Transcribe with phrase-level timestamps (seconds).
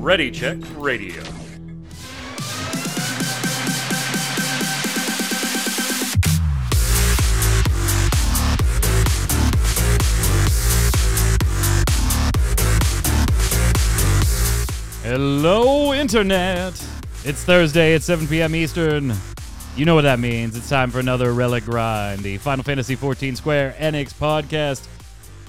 [0.00, 1.22] Ready Check Radio.
[15.02, 16.72] Hello, Internet.
[17.24, 18.54] It's Thursday at 7 p.m.
[18.54, 19.12] Eastern.
[19.74, 20.54] You know what that means.
[20.54, 24.86] It's time for another Relic Grind, the Final Fantasy XIV Square Enix podcast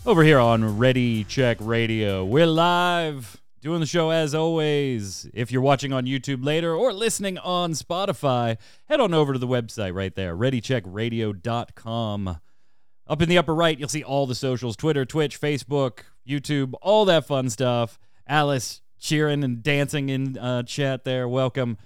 [0.06, 2.24] over here on Ready Check Radio.
[2.24, 5.30] We're live doing the show as always.
[5.34, 8.56] If you're watching on YouTube later or listening on Spotify,
[8.86, 12.38] head on over to the website right there, readycheckradio.com.
[13.06, 17.04] Up in the upper right, you'll see all the socials Twitter, Twitch, Facebook, YouTube, all
[17.04, 18.00] that fun stuff.
[18.26, 21.28] Alice cheering and dancing in uh, chat there.
[21.28, 21.78] Welcome.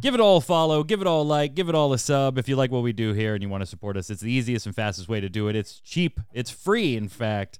[0.00, 2.38] Give it all a follow, give it all a like, give it all a sub
[2.38, 4.10] if you like what we do here and you want to support us.
[4.10, 5.56] It's the easiest and fastest way to do it.
[5.56, 7.58] It's cheap, it's free, in fact.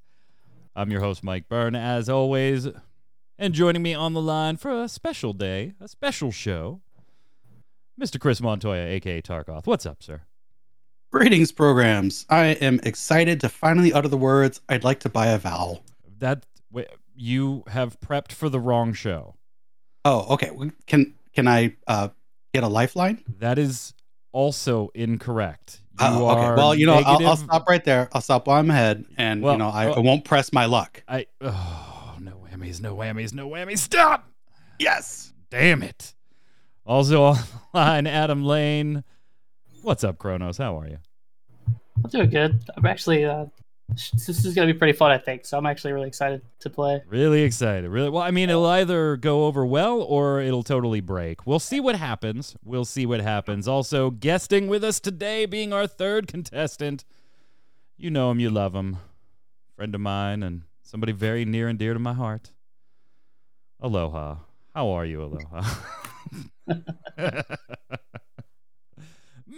[0.76, 2.68] I'm your host, Mike Byrne, as always.
[3.38, 6.80] And joining me on the line for a special day, a special show,
[8.00, 8.20] Mr.
[8.20, 9.66] Chris Montoya, aka Tarkoth.
[9.66, 10.22] What's up, sir?
[11.10, 12.24] Greetings, programs.
[12.30, 15.82] I am excited to finally utter the words, I'd like to buy a vowel.
[16.18, 16.46] That
[17.16, 19.34] you have prepped for the wrong show.
[20.04, 20.52] Oh, okay.
[20.86, 22.08] Can can I uh,
[22.54, 23.22] get a lifeline?
[23.38, 23.94] That is
[24.32, 25.80] also incorrect.
[26.00, 26.40] You Oh, okay.
[26.40, 28.08] are Well, you know, I'll, I'll stop right there.
[28.12, 30.66] I'll stop while I'm ahead, and Well, you know, I, well- I won't press my
[30.66, 31.02] luck.
[31.08, 33.78] I oh no whammies, no whammies, no whammies.
[33.78, 34.28] Stop!
[34.78, 35.32] Yes.
[35.50, 36.14] Damn it.
[36.86, 37.34] Also
[37.74, 39.02] online, Adam Lane.
[39.82, 40.58] What's up, Kronos?
[40.58, 40.98] How are you?
[42.04, 42.62] I'm doing good.
[42.76, 43.24] I'm actually.
[43.24, 43.48] Uh, sh-
[43.88, 45.46] this is gonna be pretty fun, I think.
[45.46, 47.02] So I'm actually really excited to play.
[47.08, 47.88] Really excited.
[47.90, 51.46] Really well, I mean, it'll either go over well or it'll totally break.
[51.46, 52.56] We'll see what happens.
[52.64, 53.66] We'll see what happens.
[53.66, 57.04] Also, guesting with us today, being our third contestant.
[57.96, 58.98] You know him, you love him.
[59.74, 62.52] Friend of mine and somebody very near and dear to my heart.
[63.80, 64.36] Aloha.
[64.74, 65.62] How are you, Aloha?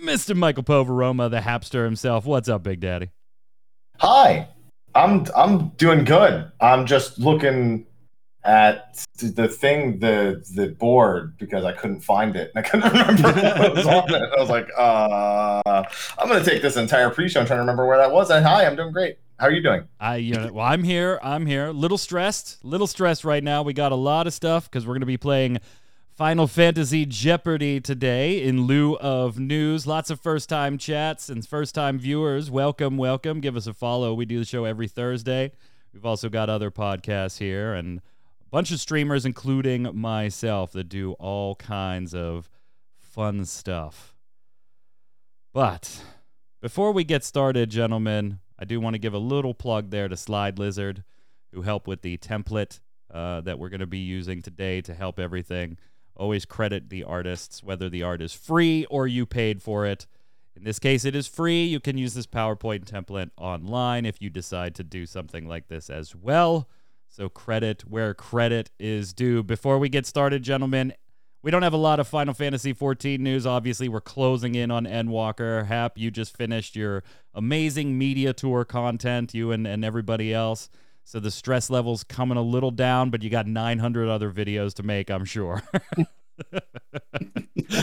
[0.04, 0.34] Mr.
[0.34, 2.24] Michael Poveroma, the hapster himself.
[2.24, 3.10] What's up, Big Daddy?
[4.00, 4.48] Hi,
[4.94, 6.50] I'm I'm doing good.
[6.58, 7.84] I'm just looking
[8.44, 12.50] at the thing, the the board because I couldn't find it.
[12.56, 13.28] I couldn't remember
[13.58, 14.22] what was on it.
[14.22, 15.82] I was like, uh,
[16.18, 18.30] I'm gonna take this entire pre-show and trying to remember where that was.
[18.30, 19.18] And hi, I'm doing great.
[19.38, 19.84] How are you doing?
[20.00, 21.18] I, you know, well, I'm here.
[21.22, 21.70] I'm here.
[21.70, 22.64] Little stressed.
[22.64, 23.62] Little stressed right now.
[23.62, 25.58] We got a lot of stuff because we're to be playing
[26.20, 29.86] Final Fantasy Jeopardy today in lieu of news.
[29.86, 32.50] Lots of first time chats and first time viewers.
[32.50, 33.40] Welcome, welcome.
[33.40, 34.12] Give us a follow.
[34.12, 35.52] We do the show every Thursday.
[35.94, 41.12] We've also got other podcasts here and a bunch of streamers, including myself, that do
[41.12, 42.50] all kinds of
[42.98, 44.14] fun stuff.
[45.54, 46.04] But
[46.60, 50.18] before we get started, gentlemen, I do want to give a little plug there to
[50.18, 51.02] Slide Lizard,
[51.54, 52.80] who helped with the template
[53.10, 55.78] uh, that we're going to be using today to help everything.
[56.20, 60.06] Always credit the artists, whether the art is free or you paid for it.
[60.54, 61.64] In this case, it is free.
[61.64, 65.88] You can use this PowerPoint template online if you decide to do something like this
[65.88, 66.68] as well.
[67.08, 69.42] So, credit where credit is due.
[69.42, 70.92] Before we get started, gentlemen,
[71.42, 73.46] we don't have a lot of Final Fantasy XIV news.
[73.46, 75.64] Obviously, we're closing in on Endwalker.
[75.68, 80.68] Hap, you just finished your amazing media tour content, you and, and everybody else.
[81.10, 84.84] So the stress level's coming a little down, but you got 900 other videos to
[84.84, 85.60] make, I'm sure.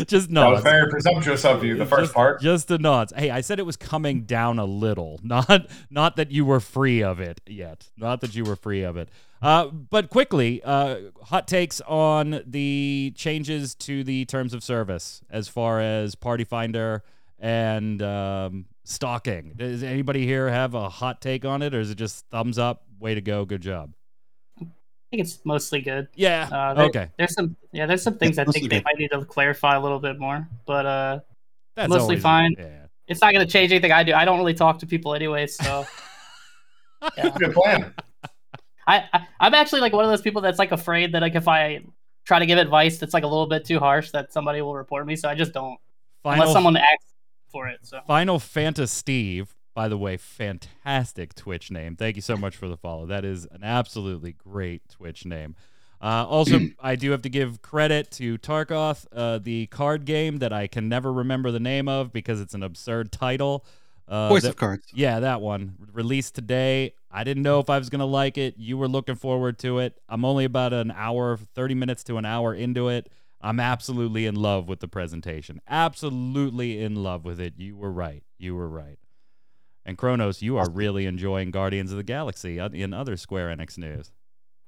[0.05, 0.51] just That no.
[0.51, 1.75] was very presumptuous of you.
[1.75, 2.39] The first just, part.
[2.39, 3.11] Just the nods.
[3.13, 7.03] Hey, I said it was coming down a little, not not that you were free
[7.03, 7.89] of it yet.
[7.97, 9.09] Not that you were free of it.
[9.41, 15.49] Uh, but quickly, uh, hot takes on the changes to the terms of service as
[15.49, 17.03] far as Party Finder
[17.39, 19.53] and um, stalking.
[19.57, 22.86] Does anybody here have a hot take on it, or is it just thumbs up?
[22.99, 23.93] Way to go, good job.
[24.59, 24.65] I
[25.11, 26.07] think it's mostly good.
[26.15, 26.49] Yeah.
[26.51, 27.09] Uh, there- okay.
[27.17, 27.55] There's some.
[27.71, 28.83] Yeah, there's some things I think they good.
[28.83, 30.47] might need to clarify a little bit more.
[30.65, 31.19] But uh,
[31.75, 32.55] That's mostly always- fine.
[32.57, 32.85] Yeah.
[33.07, 34.13] it's not gonna change anything I do.
[34.13, 35.85] I don't really talk to people anyway, so.
[37.17, 37.29] yeah.
[37.37, 37.93] Good plan.
[38.87, 41.47] I, I I'm actually like one of those people that's like afraid that like if
[41.47, 41.81] I
[42.25, 45.05] try to give advice that's like a little bit too harsh that somebody will report
[45.05, 45.15] me.
[45.15, 45.77] So I just don't
[46.23, 47.13] Final unless someone asks
[47.51, 47.79] for it.
[47.83, 51.95] So Final Fantasy Steve, by the way, fantastic Twitch name.
[51.95, 53.05] Thank you so much for the follow.
[53.05, 55.55] That is an absolutely great Twitch name.
[56.01, 60.51] Uh, also, I do have to give credit to Tarkoth, uh, the card game that
[60.51, 63.67] I can never remember the name of because it's an absurd title.
[64.07, 64.87] Uh, Voice that- of cards.
[64.95, 66.95] yeah, that one released today.
[67.11, 68.55] I didn't know if I was gonna like it.
[68.57, 70.01] You were looking forward to it.
[70.09, 73.11] I'm only about an hour, 30 minutes to an hour into it.
[73.41, 75.61] I'm absolutely in love with the presentation.
[75.67, 77.53] Absolutely in love with it.
[77.57, 78.23] You were right.
[78.39, 78.97] You were right.
[79.87, 84.11] And Kronos, you are really enjoying Guardians of the Galaxy in other Square Enix news.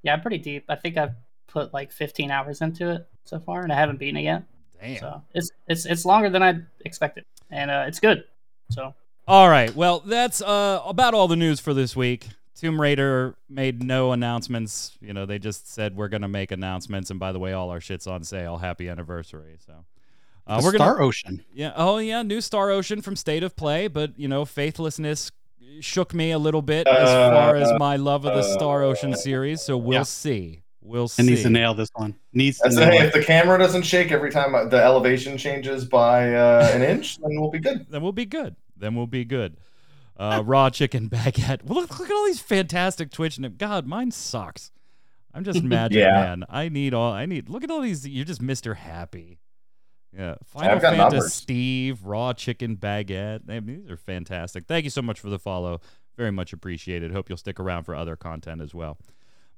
[0.02, 0.64] Yeah, I'm pretty deep.
[0.70, 1.14] I think I've
[1.46, 4.44] put like 15 hours into it so far, and I haven't beaten it yet.
[4.82, 4.98] Damn.
[4.98, 8.24] So it's it's it's longer than I expected, and uh, it's good.
[8.72, 8.96] So
[9.28, 9.76] All right.
[9.76, 12.30] Well, that's uh, about all the news for this week.
[12.56, 14.98] Tomb Raider made no announcements.
[15.02, 17.82] You know, they just said we're gonna make announcements, and by the way, all our
[17.82, 18.58] shit's on sale.
[18.58, 19.58] Happy anniversary!
[19.66, 19.84] So
[20.50, 21.46] uh, The we're gonna Star Ocean.
[21.54, 21.72] Yeah.
[21.76, 22.22] Oh, yeah.
[22.24, 25.32] New Star Ocean from State of Play, but you know, faithlessness
[25.82, 29.62] shook me a little bit as far as my love of the Star Ocean series.
[29.62, 30.04] So we'll Yeah.
[30.04, 30.62] see.
[30.82, 31.24] We'll It see.
[31.24, 32.16] needs to nail this one.
[32.34, 33.06] Needs to That's nail hey, it.
[33.08, 37.40] if the camera doesn't shake every time the elevation changes by uh, an inch, then
[37.40, 37.86] we'll be good.
[37.90, 38.56] then we'll be good.
[38.76, 39.58] Then we'll be good.
[40.18, 41.62] Uh, raw chicken baguette.
[41.66, 43.56] Well, look, look at all these fantastic Twitch names.
[43.58, 44.72] God, mine sucks.
[45.34, 46.12] I'm just Magic Yeah.
[46.14, 46.44] Man.
[46.50, 47.14] I need all.
[47.14, 47.50] I need.
[47.50, 48.08] Look at all these.
[48.08, 48.76] You're just Mr.
[48.78, 49.38] Happy.
[50.18, 51.30] Yeah, Final Fantasy.
[51.30, 53.46] Steve, Raw Chicken Baguette.
[53.46, 54.66] They- these are fantastic.
[54.68, 55.82] Thank you so much for the follow.
[56.18, 57.12] Very much appreciated.
[57.12, 58.98] Hope you'll stick around for other content as well.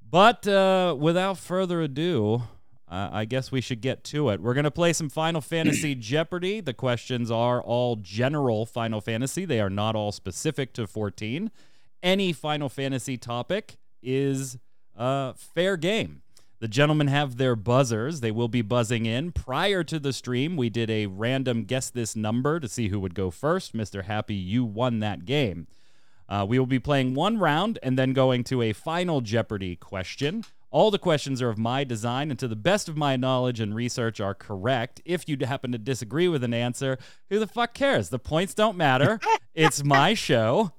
[0.08, 2.44] But uh, without further ado,
[2.90, 4.42] uh, I guess we should get to it.
[4.42, 6.60] We're going to play some Final Fantasy Jeopardy.
[6.60, 11.50] The questions are all general Final Fantasy, they are not all specific to 14.
[12.04, 14.58] Any Final Fantasy topic is
[14.98, 16.24] uh, fair game.
[16.62, 18.20] The gentlemen have their buzzers.
[18.20, 19.32] They will be buzzing in.
[19.32, 23.16] Prior to the stream, we did a random guess this number to see who would
[23.16, 23.74] go first.
[23.74, 24.04] Mr.
[24.04, 25.66] Happy, you won that game.
[26.30, 30.46] Uh, we will be playing one round and then going to a final Jeopardy question.
[30.70, 33.74] All the questions are of my design, and to the best of my knowledge and
[33.74, 35.02] research, are correct.
[35.04, 37.00] If you happen to disagree with an answer,
[37.30, 38.10] who the fuck cares?
[38.10, 39.20] The points don't matter.
[39.56, 40.74] it's my show.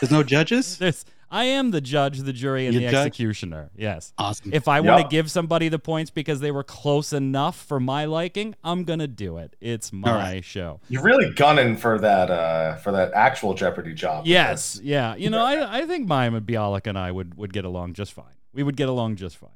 [0.00, 0.78] There's no judges?
[0.80, 3.06] There's, I am the judge, the jury, and You the judge?
[3.06, 3.70] executioner.
[3.76, 4.12] Yes.
[4.16, 4.52] Awesome.
[4.52, 8.06] If I want to give somebody the points because they were close enough for my
[8.06, 9.54] liking, I'm gonna do it.
[9.60, 10.44] It's my right.
[10.44, 10.80] show.
[10.88, 14.26] You're really gunning for that uh, for that actual Jeopardy job.
[14.26, 15.14] Yes, yeah.
[15.16, 18.24] You know, I, I think Mayim Bialik and I would, would get along just fine.
[18.52, 19.50] We would get along just fine.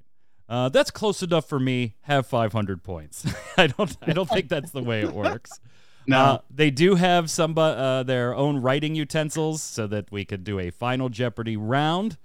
[0.48, 1.94] Uh, that's close enough for me.
[2.02, 3.24] Have 500 points.
[3.56, 5.60] I don't I don't think that's the way it works.
[6.06, 6.18] No.
[6.18, 10.58] Uh, they do have some uh, their own writing utensils so that we could do
[10.58, 12.16] a final Jeopardy round.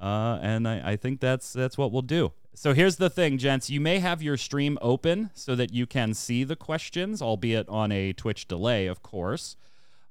[0.00, 2.32] Uh, and I, I think that's that's what we'll do.
[2.54, 3.70] So here's the thing, gents.
[3.70, 7.92] You may have your stream open so that you can see the questions, albeit on
[7.92, 9.56] a Twitch delay, of course.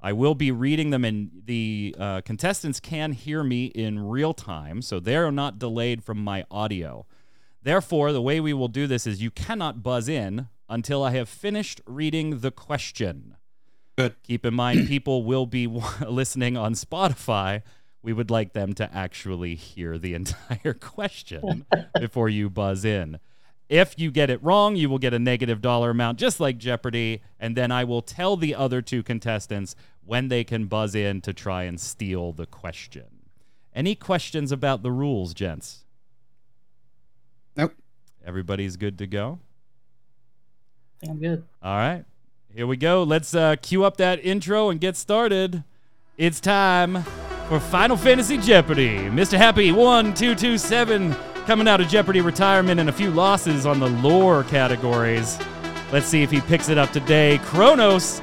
[0.02, 4.82] I will be reading them, and the uh, contestants can hear me in real time,
[4.82, 7.06] so they're not delayed from my audio.
[7.62, 11.27] Therefore, the way we will do this is you cannot buzz in until I have
[11.27, 13.36] finished reading the question.
[13.98, 14.16] Good.
[14.24, 15.68] Keep in mind, people will be
[16.07, 17.63] listening on Spotify.
[18.01, 21.66] We would like them to actually hear the entire question
[22.00, 23.19] before you buzz in.
[23.68, 27.22] If you get it wrong, you will get a negative dollar amount, just like Jeopardy,
[27.39, 31.33] and then I will tell the other two contestants when they can buzz in to
[31.33, 33.06] try and steal the question.
[33.75, 35.86] Any questions about the rules, gents?
[37.56, 37.74] Nope.
[38.25, 39.39] Everybody's good to go?
[41.01, 41.44] I think I'm good.
[41.63, 42.04] All right.
[42.54, 43.04] Here we go.
[43.04, 45.63] Let's uh, cue up that intro and get started.
[46.18, 47.04] It's time
[47.48, 48.98] for Final Fantasy Jeopardy.
[48.98, 49.38] Mr.
[49.38, 51.16] Happy 1227
[51.46, 55.40] coming out of Jeopardy retirement and a few losses on the lore categories.
[55.94, 57.40] Let's see if he picks it up today.
[57.44, 58.22] Kronos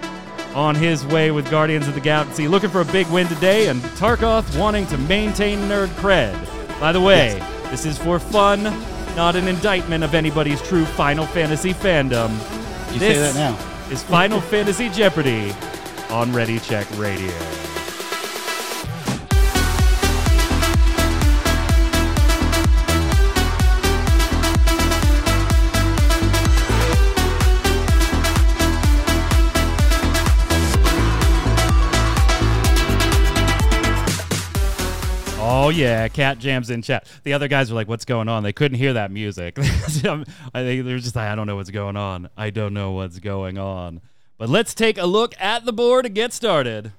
[0.55, 3.81] on his way with Guardians of the Galaxy looking for a big win today, and
[3.99, 6.38] Tarkoth wanting to maintain nerd cred.
[6.78, 8.64] By the way, this is for fun,
[9.16, 12.30] not an indictment of anybody's true Final Fantasy fandom.
[12.93, 13.57] You this- say that now.
[13.90, 15.55] is Final Fantasy Jeopardy
[16.11, 17.33] on Ready Check Radio.
[35.66, 37.08] Oh yeah, cat jams in chat.
[37.25, 39.58] The other guys were like, "What's going on?" They couldn't hear that music.
[39.58, 42.30] I think they're just like, "I don't know what's going on.
[42.37, 44.00] I don't know what's going on."
[44.38, 46.92] But let's take a look at the board to get started.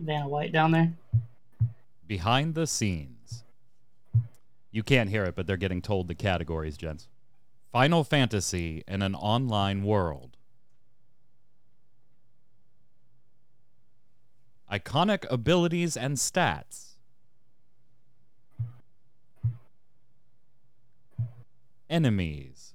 [0.00, 0.94] Vanna White down there.
[2.06, 3.44] Behind the scenes.
[4.70, 7.06] You can't hear it, but they're getting told the categories, gents.
[7.70, 10.33] Final Fantasy in an online world.
[14.70, 16.94] Iconic abilities and stats.
[21.88, 22.74] Enemies.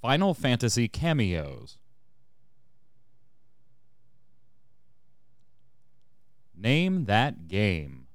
[0.00, 1.78] Final Fantasy cameos.
[6.56, 8.06] Name that game.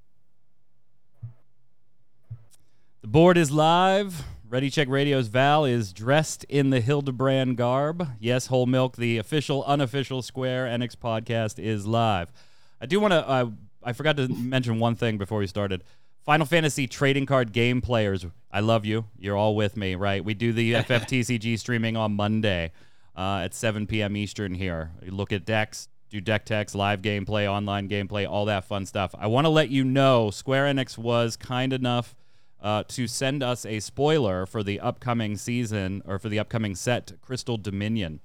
[3.02, 4.24] The board is live.
[4.50, 8.08] Ready Check Radio's Val is dressed in the Hildebrand garb.
[8.18, 12.32] Yes, Whole Milk, the official, unofficial Square Enix podcast, is live.
[12.80, 13.28] I do want to.
[13.28, 13.50] Uh,
[13.84, 15.84] I forgot to mention one thing before we started.
[16.24, 19.08] Final Fantasy trading card game players, I love you.
[19.20, 20.24] You're all with me, right?
[20.24, 22.72] We do the FFTCG streaming on Monday
[23.18, 24.16] uh, at 7 p.m.
[24.16, 24.92] Eastern here.
[25.04, 29.14] You look at decks, do deck techs, live gameplay, online gameplay, all that fun stuff.
[29.20, 32.16] I want to let you know Square Enix was kind enough
[32.62, 37.14] uh, to send us a spoiler for the upcoming season or for the upcoming set,
[37.22, 38.20] Crystal Dominion.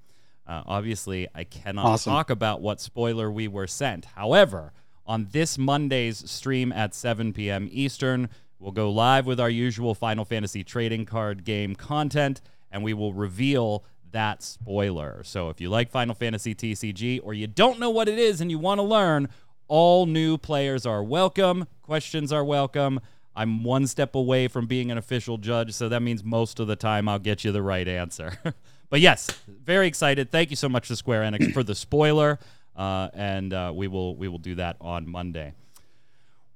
[0.47, 2.13] Uh, obviously, I cannot Awesome.
[2.13, 4.07] talk about what spoiler we were sent.
[4.17, 4.73] However,
[5.07, 7.69] on this Monday's stream at 7 p.m.
[7.71, 12.95] Eastern, we'll go live with our usual Final Fantasy trading card game content, and we
[12.95, 15.23] will reveal that spoiler.
[15.25, 18.51] So if you like Final Fantasy TCG or you don't know what it is and
[18.51, 19.29] you want to learn,
[19.69, 21.67] all new players are welcome.
[21.83, 23.01] Questions are welcome.
[23.35, 26.77] I'm one step away from being an official judge, so that means most of the
[26.77, 28.39] time I'll get you the right answer.
[28.91, 30.31] but yes, very excited.
[30.31, 32.39] Thank you so much to Square Enix for the spoiler,
[32.77, 35.55] uh, and uh, we will we will do that on Monday.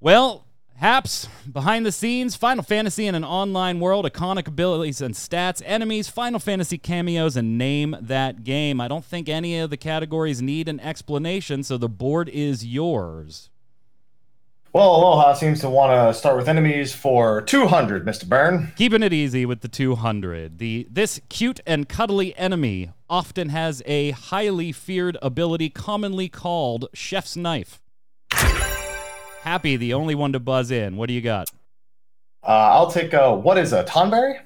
[0.00, 0.46] Well,
[0.78, 6.08] Haps, behind the scenes, Final Fantasy in an online world, iconic abilities and stats, enemies,
[6.10, 8.78] Final Fantasy cameos, and name that game.
[8.78, 13.48] I don't think any of the categories need an explanation, so the board is yours.
[14.76, 18.28] Well, Aloha seems to want to start with enemies for 200, Mr.
[18.28, 18.74] Byrne.
[18.76, 20.58] Keeping it easy with the 200.
[20.58, 27.38] The this cute and cuddly enemy often has a highly feared ability commonly called Chef's
[27.38, 27.80] Knife.
[29.44, 30.98] Happy, the only one to buzz in.
[30.98, 31.48] What do you got?
[32.42, 34.40] Uh, I'll take a, what is a Tonberry?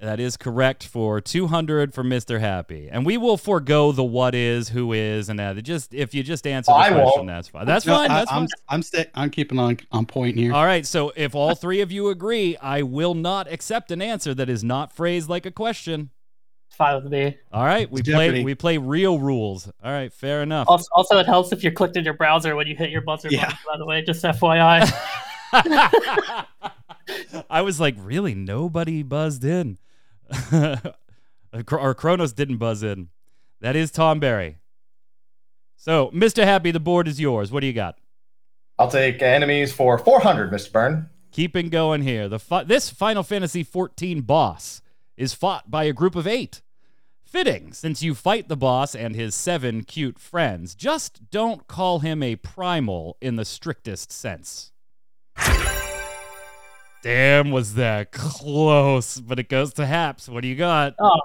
[0.00, 2.38] That is correct for 200 for Mr.
[2.38, 2.88] Happy.
[2.90, 5.60] And we will forego the what is, who is, and that.
[5.64, 7.26] Just if you just answer the I question, won't.
[7.26, 7.66] that's fine.
[7.66, 8.10] That's No, fine.
[8.10, 8.42] I, That's fine.
[8.42, 10.52] I'm I'm sti- I'm keeping on on point here.
[10.54, 14.34] All right, so if all three of you agree, I will not accept an answer
[14.34, 16.10] that is not phrased like a question.
[16.70, 17.36] Fine with me.
[17.52, 18.44] All right, we It's play Jeopardy.
[18.44, 19.66] we play real rules.
[19.82, 20.68] All right, fair enough.
[20.68, 23.26] Also, also, it helps if you're clicked in your browser when you hit your buzzer
[23.32, 23.46] Yeah.
[23.46, 23.58] button.
[23.66, 24.88] By the way, just FYI.
[27.50, 28.34] I was like, really?
[28.34, 29.78] Nobody buzzed in.
[31.70, 33.08] or Kronos didn't buzz in.
[33.60, 34.56] That is Tonberry.
[35.76, 36.44] So, Mr.
[36.44, 37.52] Happy, the board is yours.
[37.52, 37.98] What do you got?
[38.78, 40.72] I'll take enemies for 400, Mr.
[40.72, 41.10] Byrne.
[41.32, 42.28] Keeping going here.
[42.28, 44.82] The fi- this Final Fantasy XIV boss
[45.16, 46.62] is fought by a group of eight.
[47.24, 50.74] Fitting, since you fight the boss and his seven cute friends.
[50.74, 54.72] Just don't call him a primal in the strictest sense.
[57.02, 59.20] Damn, was that close?
[59.20, 60.28] But it goes to Haps.
[60.28, 60.94] What do you got?
[60.98, 61.20] oh,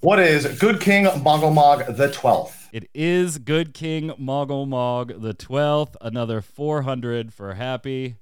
[0.00, 2.68] What is Good King Mogomog the 12th?
[2.72, 5.94] It is Good King Moggle Mog the 12th.
[6.00, 8.16] Another 400 for Happy,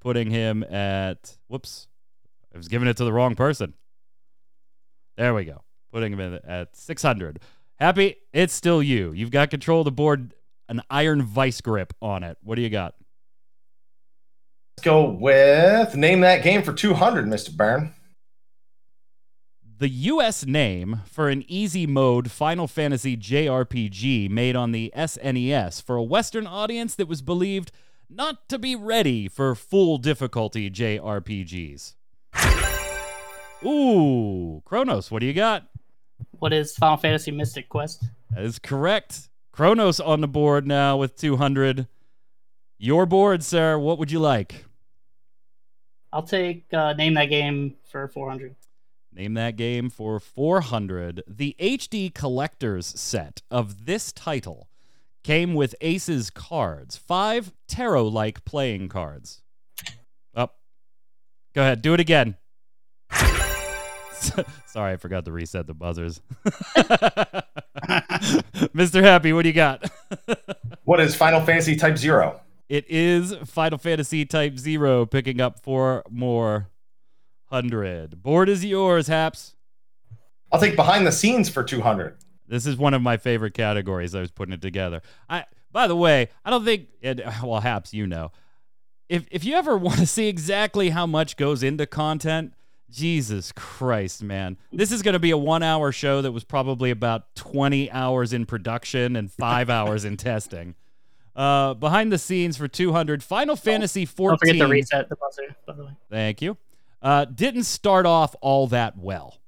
[0.00, 1.36] putting him at.
[1.48, 1.88] Whoops.
[2.54, 3.74] I was giving it to the wrong person.
[5.16, 5.62] There we go.
[5.92, 7.40] Putting him in at 600.
[7.80, 9.10] Happy, it's still you.
[9.12, 10.32] You've got control of the board,
[10.68, 12.38] an iron vice grip on it.
[12.42, 12.94] What do you got?
[14.76, 17.56] Let's go with name that game for 200, Mr.
[17.56, 17.92] Byrne.
[19.78, 25.96] The US name for an easy mode Final Fantasy JRPG made on the SNES for
[25.96, 27.70] a Western audience that was believed
[28.10, 31.94] not to be ready for full difficulty JRPGs.
[33.64, 35.66] Ooh, Kronos, what do you got?
[36.38, 38.04] what is Final Fantasy Mystic Quest?
[38.30, 39.28] That is correct.
[39.52, 41.86] Kronos on the board now with 200.
[42.78, 43.78] Your board, sir.
[43.78, 44.64] What would you like?
[46.12, 48.54] I'll take uh, name that game for 400.
[49.12, 51.22] Name that game for 400.
[51.26, 54.68] The HD Collector's set of this title
[55.22, 59.42] came with Ace's cards, five tarot like playing cards.
[60.34, 60.56] Up.
[61.54, 62.36] Go ahead, do it again.
[64.66, 66.20] Sorry, I forgot to reset the buzzers.
[68.74, 69.02] Mr.
[69.02, 69.90] Happy, what do you got?
[70.84, 72.40] What is Final Fantasy Type 0?
[72.68, 76.70] It is Final Fantasy Type Zero, picking up four more
[77.50, 78.22] hundred.
[78.22, 79.54] Board is yours, Haps.
[80.50, 82.16] I'll take behind the scenes for 200.
[82.46, 84.14] This is one of my favorite categories.
[84.14, 85.02] I was putting it together.
[85.28, 86.88] I, by the way, I don't think.
[87.02, 88.32] It, well, Haps, you know,
[89.08, 92.54] if if you ever want to see exactly how much goes into content,
[92.88, 97.34] Jesus Christ, man, this is going to be a one-hour show that was probably about
[97.34, 100.74] twenty hours in production and five hours in testing.
[101.36, 104.28] Uh, behind the scenes for 200, Final Fantasy 14.
[104.28, 105.90] Don't forget to reset the buzzer, by the way.
[106.08, 106.56] Thank you.
[107.02, 109.38] Uh, didn't start off all that well.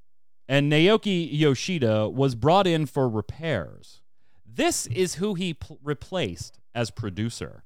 [0.49, 4.01] And Naoki Yoshida was brought in for repairs.
[4.45, 7.63] This is who he pl- replaced as producer.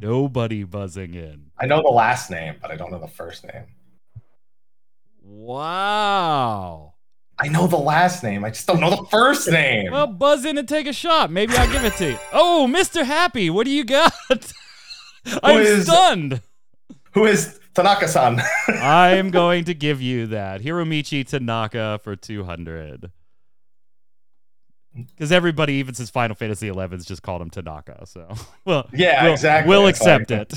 [0.00, 1.50] Nobody buzzing in.
[1.58, 3.64] I know the last name, but I don't know the first name.
[5.22, 6.93] Wow.
[7.38, 8.44] I know the last name.
[8.44, 9.90] I just don't know the first name.
[9.90, 11.30] Well, buzz in and take a shot.
[11.30, 12.18] Maybe I'll give it to you.
[12.32, 13.04] Oh, Mr.
[13.04, 14.12] Happy, what do you got?
[15.42, 16.40] I'm is- stunned.
[17.12, 18.40] Who is Tanaka-san?
[18.68, 20.62] I'm going to give you that.
[20.62, 23.10] Hiromichi Tanaka for 200.
[24.96, 28.06] Because everybody, even since Final Fantasy XI, has just called him Tanaka.
[28.06, 28.32] So,
[28.64, 29.68] well, Yeah, we'll, exactly.
[29.68, 30.52] We'll accept it.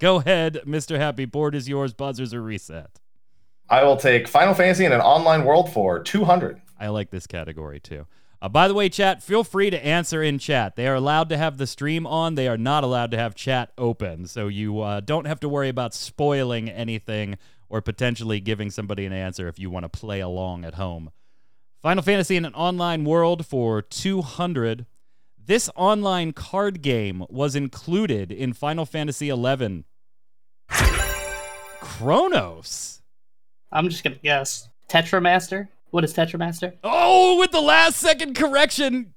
[0.00, 0.96] Go ahead, Mr.
[0.96, 1.24] Happy.
[1.24, 1.92] Board is yours.
[1.92, 2.90] Buzzers are reset.
[3.70, 6.60] I will take Final Fantasy in an online world for 200.
[6.80, 8.04] I like this category too.
[8.42, 10.74] Uh, by the way, chat, feel free to answer in chat.
[10.74, 12.34] They are allowed to have the stream on.
[12.34, 14.26] They are not allowed to have chat open.
[14.26, 19.12] So you uh, don't have to worry about spoiling anything or potentially giving somebody an
[19.12, 21.12] answer if you want to play along at home.
[21.80, 24.86] Final Fantasy in an online world for 200.
[25.38, 29.84] This online card game was included in Final Fantasy 11.
[31.80, 32.99] Kronos.
[33.72, 34.68] I'm just gonna guess.
[34.88, 35.68] Tetramaster.
[35.90, 36.74] What is Tetramaster?
[36.84, 39.14] Oh, with the last second correction.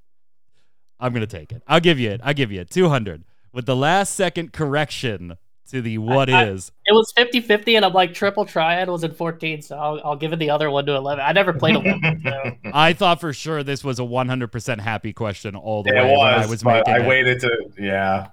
[1.00, 1.62] I'm going to take it.
[1.68, 2.22] I'll give you it.
[2.24, 2.70] I'll give you it.
[2.70, 3.24] 200.
[3.52, 5.38] With the last second correction
[5.70, 6.72] to the what is.
[6.88, 10.16] I- It was 50-50, and I'm like triple triad was in 14, so I'll, I'll
[10.16, 11.24] give it the other one to 11.
[11.24, 15.56] I never played 11, so I thought for sure this was a 100% happy question
[15.56, 17.08] all the it way was, I was but making I it.
[17.08, 18.28] waited to, yeah.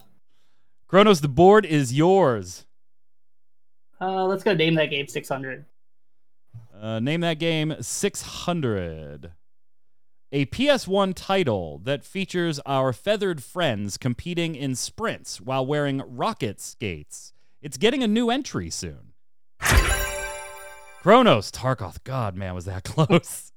[0.86, 2.66] Kronos, the board is yours.
[4.00, 5.64] uh, let's go name that game 600.
[6.80, 9.32] Uh, name that game 600.
[10.32, 17.32] A PS1 title that features our feathered friends competing in sprints while wearing rocket skates.
[17.60, 19.12] It's getting a new entry soon.
[21.02, 22.02] Kronos, Tarkoth.
[22.04, 23.52] God, man, was that close.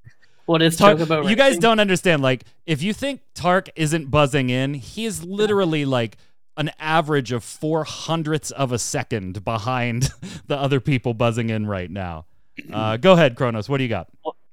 [0.46, 2.22] What is Tark, Chocobo you guys don't understand.
[2.22, 6.18] Like, if you think Tark isn't buzzing in, he is literally like
[6.58, 10.10] an average of four hundredths of a second behind
[10.48, 12.26] the other people buzzing in right now.
[12.72, 13.70] Uh, go ahead, Kronos.
[13.70, 14.08] What do you got?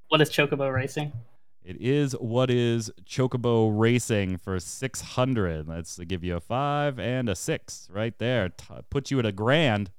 [0.08, 1.12] What is Chocobo Racing?
[1.62, 5.68] It is what is Chocobo Racing for 600.
[5.68, 8.48] Let's give you a five and a six right there.
[8.48, 9.90] T- puts you at a grand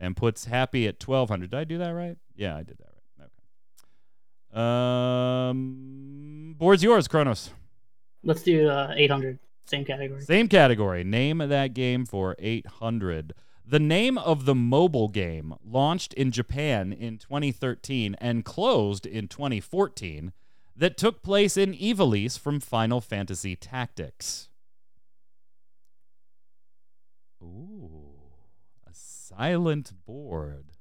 [0.00, 1.50] and puts Happy at 1200.
[1.50, 2.16] Did I do that right?
[2.36, 3.30] Yeah, I did that right.
[4.52, 5.50] Okay.
[5.50, 7.50] Um, board's yours, Kronos.
[8.24, 9.38] Let's do uh, 800.
[9.66, 10.20] Same category.
[10.22, 11.04] Same category.
[11.04, 13.34] Name that game for 800.
[13.70, 20.32] The name of the mobile game launched in Japan in 2013 and closed in 2014
[20.74, 24.48] that took place in Ivalice from Final Fantasy Tactics.
[27.42, 28.14] Ooh,
[28.86, 30.72] a silent board.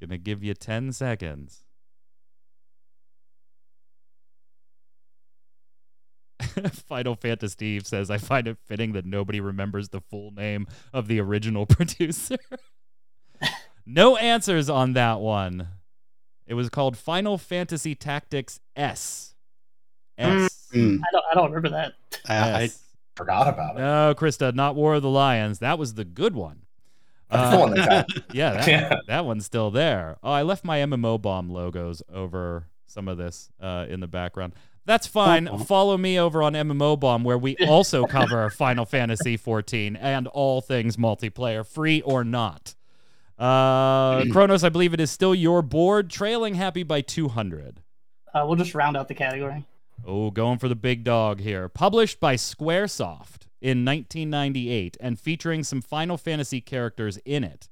[0.00, 1.65] Gonna give you 10 seconds.
[6.88, 11.08] Final Fantasy Steve says, I find it fitting that nobody remembers the full name of
[11.08, 12.36] the original producer.
[13.86, 15.68] no answers on that one.
[16.46, 19.34] It was called Final Fantasy Tactics S.
[20.18, 20.68] S.
[20.74, 21.24] Mm, I don't.
[21.30, 21.92] I don't remember that.
[22.28, 22.70] I
[23.16, 23.78] Forgot about it.
[23.80, 25.58] No, Krista, not War of the Lions.
[25.60, 26.62] That was the good one.
[27.30, 28.34] That's the Uh, one that's out.
[28.34, 28.96] yeah, that, Yeah.
[29.08, 30.18] that one's still there.
[30.22, 34.54] Oh, I left my MMO bomb logos over some of this uh, in the background.
[34.86, 35.48] That's fine.
[35.48, 35.58] Uh-oh.
[35.58, 40.60] Follow me over on MMO bomb where we also cover Final Fantasy 14 and all
[40.60, 42.74] things multiplayer, free or not.
[43.38, 47.82] Uh, Kronos, I believe it is still your board, trailing Happy by 200.
[48.32, 49.64] Uh, we'll just round out the category.
[50.06, 51.68] Oh, going for the big dog here.
[51.68, 57.68] Published by Squaresoft in 1998 and featuring some Final Fantasy characters in it.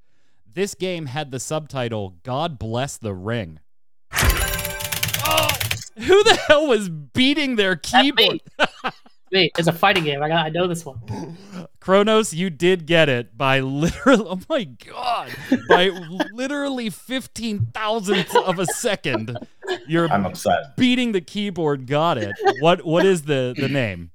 [0.53, 3.61] This game had the subtitle God Bless the Ring.
[5.97, 8.41] Who the hell was beating their keyboard?
[8.59, 8.67] me.
[9.33, 10.23] Wait, it's a fighting game.
[10.23, 10.47] I got.
[10.47, 11.37] I know this one.
[11.81, 15.35] Kronos, you did get it by literally, oh my God,
[15.69, 15.89] by
[16.33, 19.37] literally 15 thousandths of a second.
[19.89, 20.77] You're I'm upset.
[20.77, 22.33] beating the keyboard, got it.
[22.61, 24.13] What What is the, the name?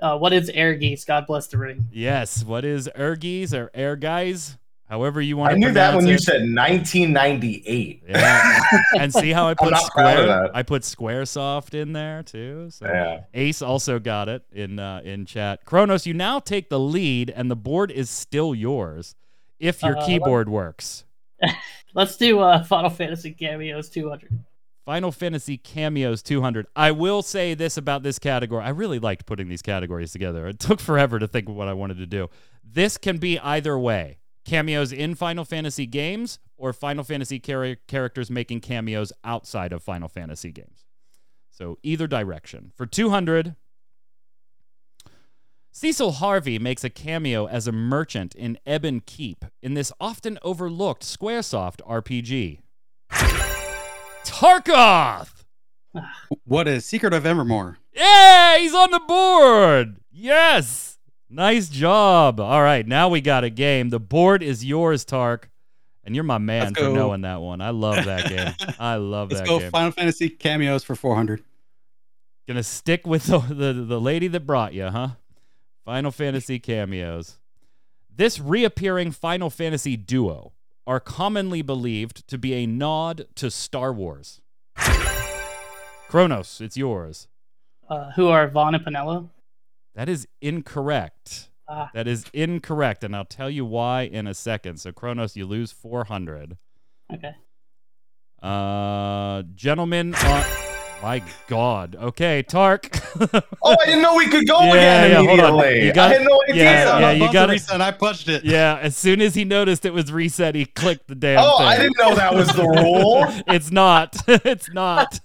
[0.00, 1.06] Uh, what is Ehrgeiz?
[1.06, 1.86] God bless the ring.
[1.92, 2.44] Yes.
[2.44, 4.58] What is Ehrgeiz or Air Guys?
[4.92, 8.02] However you want I to knew that when you said 1998.
[8.06, 8.60] Yeah.
[9.00, 10.50] and see how I put not proud of Square?
[10.52, 12.68] I put SquareSoft in there too.
[12.68, 13.20] So Yeah.
[13.32, 15.64] Ace also got it in uh, in chat.
[15.64, 19.14] Kronos, you now take the lead, and the board is still yours
[19.58, 21.04] if your Uh, keyboard works.
[21.94, 24.40] Let's do uh, Final Fantasy cameos 200.
[24.84, 26.66] Final Fantasy Cameos 200.
[26.76, 28.62] I will say this about this category.
[28.62, 30.48] I really liked putting these categories together.
[30.48, 32.28] It took forever to think of what I wanted to do.
[32.62, 38.30] This can be either way cameos in Final Fantasy games or Final Fantasy char- characters
[38.30, 40.84] making cameos outside of Final Fantasy games.
[41.50, 42.72] So either direction.
[42.76, 43.56] For 200,
[45.70, 51.02] Cecil Harvey makes a cameo as a merchant in Ebon Keep in this often overlooked
[51.02, 52.60] Squaresoft RPG.
[54.24, 55.44] Tarkoth!
[56.44, 57.78] What is Secret of Evermore?
[57.94, 59.96] Yeah, he's on the board.
[60.10, 60.91] Yes.
[61.32, 62.40] Nice job.
[62.40, 63.88] All right, now we got a game.
[63.88, 65.48] The board is yours, Tark.
[66.04, 67.60] And you're my man for knowing that one.
[67.60, 68.74] I love that game.
[68.78, 69.38] I love that game.
[69.38, 69.70] Let's that go game.
[69.70, 71.42] Final Fantasy cameos for 400.
[72.46, 75.10] Gonna stick with the, the the lady that brought you, huh?
[75.84, 77.38] Final Fantasy cameos.
[78.14, 80.52] This reappearing Final Fantasy duo
[80.86, 84.40] are commonly believed to be a nod to Star Wars.
[86.08, 87.28] Kronos, it's yours.
[87.88, 89.28] Uh, who are Vaan and Penelo?
[89.94, 91.50] That is incorrect.
[91.68, 91.90] Ah.
[91.94, 94.78] That is incorrect, and I'll tell you why in a second.
[94.78, 96.56] So, Kronos, you lose 400.
[97.14, 97.34] Okay.
[98.42, 100.44] Uh, gentlemen, on...
[101.02, 101.96] my God.
[101.96, 102.98] Okay, Tark.
[103.64, 104.72] Oh, I didn't know we could go Yeah,
[105.04, 105.54] again yeah, hold on.
[105.54, 105.86] immediately.
[105.86, 106.64] You got- I had no idea.
[106.64, 108.44] yeah, yeah, you gotta- reset, I punched it.
[108.44, 111.66] Yeah, as soon as he noticed it was reset, he clicked the damn oh, thing.
[111.68, 113.26] I didn't know that was the rule.
[113.54, 114.16] it's not.
[114.26, 115.20] it's not.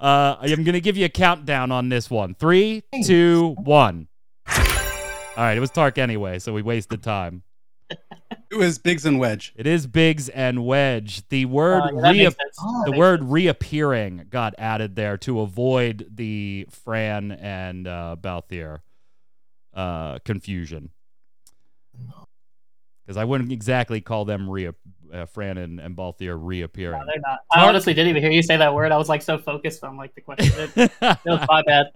[0.00, 2.34] Uh, I'm gonna give you a countdown on this one.
[2.34, 4.08] Three, two, one.
[4.48, 7.42] All right, it was Tark anyway, so we wasted time.
[8.50, 9.52] It was Biggs and Wedge.
[9.56, 11.26] It is Biggs and Wedge.
[11.28, 13.30] The word Uh, yeah, rea- Oh, the word sense.
[13.30, 18.80] reappearing got added there to avoid the Fran and uh, Balthier
[19.74, 20.90] uh, confusion.
[23.06, 24.72] Because I wouldn't exactly call them rea-
[25.12, 26.98] uh, Fran and, and Balthier reappearing.
[26.98, 27.40] No, they're not.
[27.52, 28.92] I honestly didn't even hear you say that word.
[28.92, 30.52] I was like so focused on like the question.
[30.56, 31.86] It, it was my bad.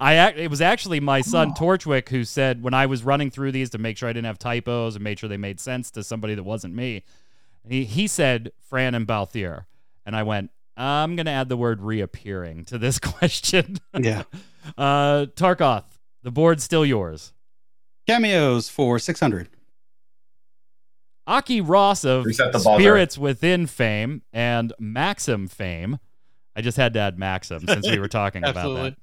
[0.00, 3.52] I ac- it was actually my son Torchwick who said when I was running through
[3.52, 6.02] these to make sure I didn't have typos and made sure they made sense to
[6.02, 7.04] somebody that wasn't me.
[7.68, 9.66] He he said Fran and Balthier,
[10.04, 10.50] and I went.
[10.76, 13.78] I'm gonna add the word reappearing to this question.
[13.98, 14.24] Yeah.
[14.78, 15.84] uh, Tarkoth,
[16.22, 17.32] the board's still yours.
[18.06, 19.48] Cameos for 600.
[21.26, 22.80] Aki Ross of Reset the buzzer.
[22.80, 25.98] Spirits Within fame and Maxim fame.
[26.56, 28.96] I just had to add Maxim since we were talking about that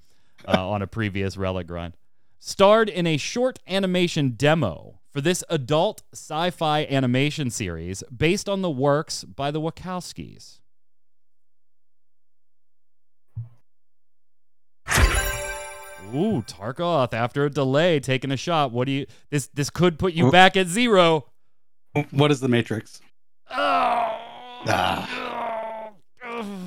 [0.47, 1.95] uh, on a previous Relic grind.
[2.39, 8.62] Starred in a short animation demo for this adult sci fi animation series based on
[8.62, 10.60] the works by the Wachowskis.
[16.13, 18.71] Ooh, Tarkoth, after a delay, taking a shot.
[18.71, 21.25] What do you this this could put you back at zero.
[22.12, 23.01] What is the Matrix?
[23.49, 24.17] Oh,
[24.67, 25.89] Ah.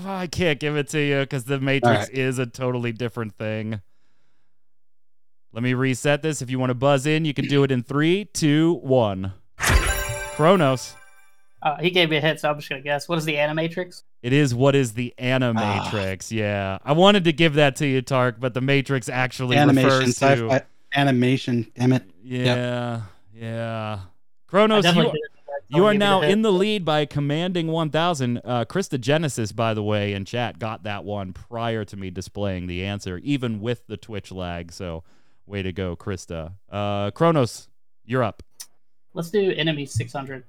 [0.07, 2.11] I can't give it to you because the Matrix right.
[2.11, 3.81] is a totally different thing.
[5.53, 6.43] Let me reset this.
[6.43, 9.33] If you want to buzz in, you can do it in three, two, one.
[10.37, 10.95] Kronos.
[11.63, 13.09] Uh, he gave me a hit, so I'm just gonna guess.
[13.09, 14.03] What is the Animatrix?
[14.23, 16.31] It is what is the Animatrix.
[16.31, 16.79] Yeah.
[16.85, 20.27] I wanted to give that to you, Tark, but the Matrix actually Animation, refers to.
[20.51, 20.63] sci-fi,
[20.95, 21.71] animation.
[21.75, 22.03] Damn it.
[22.23, 23.03] Yeah.
[23.33, 24.01] Yeah.
[24.55, 25.21] I Kronos, you, did it.
[25.49, 26.33] That's You are now it a hit.
[26.35, 28.41] in the lead by commanding 1000.
[28.45, 32.69] Uh, Krista Genesis, by the way, in chat got that one prior to me displaying
[32.69, 34.71] the answer, even with the Twitch lag.
[34.71, 35.03] So,
[35.45, 36.53] way to go, Krista.
[36.71, 37.69] Uh, Kronos,
[38.05, 38.45] you're up.
[39.13, 40.45] Let's do enemy 600.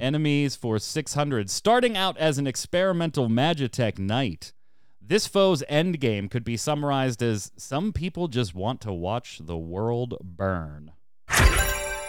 [0.00, 1.50] Enemies for 600.
[1.50, 4.52] Starting out as an experimental Magitech knight,
[5.00, 10.16] this foe's endgame could be summarized as some people just want to watch the world
[10.20, 10.92] burn.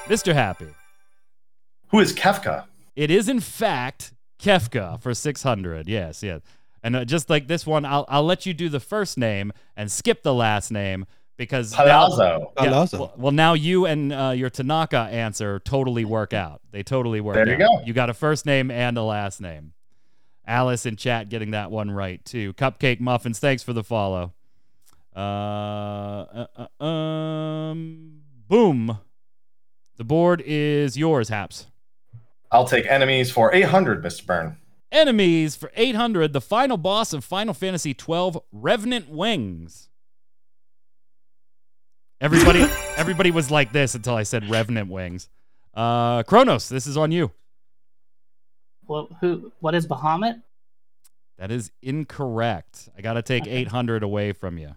[0.08, 0.34] Mr.
[0.34, 0.68] Happy.
[1.90, 2.66] Who is Kefka?
[2.96, 5.88] It is in fact Kefka for 600.
[5.88, 6.42] Yes, yes.
[6.84, 9.90] And uh, just like this one, I'll I'll let you do the first name and
[9.92, 11.06] skip the last name
[11.38, 12.52] because now, Palazzo.
[12.58, 12.98] Yeah, Palazzo.
[13.00, 16.62] well, well, now you and uh, your Tanaka answer totally work out.
[16.72, 17.60] They totally work There you out.
[17.60, 17.86] go.
[17.86, 19.72] You got a first name and a last name.
[20.46, 22.52] Alice in chat getting that one right too.
[22.54, 24.34] Cupcake Muffins, thanks for the follow.
[25.16, 28.98] Uh, uh, uh, um, boom.
[29.98, 31.68] The board is yours, Haps.
[32.52, 34.26] I'll take enemies for 800, Mr.
[34.26, 34.58] Byrne.
[34.92, 39.90] Enemies for 800, the final boss of Final Fantasy XII, Revenant Wings.
[42.22, 42.62] Everybody,
[42.96, 45.30] everybody was like this until I said Revenant Wings.
[45.74, 47.32] Uh, Kronos, this is on you.
[48.86, 49.52] What who?
[49.62, 50.42] What is Bahamut?
[51.40, 52.90] That is incorrect.
[52.98, 53.52] I got to take Okay.
[53.52, 54.76] 800 away from you.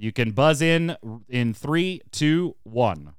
[0.00, 0.96] You can buzz in
[1.28, 3.12] in three, two, one.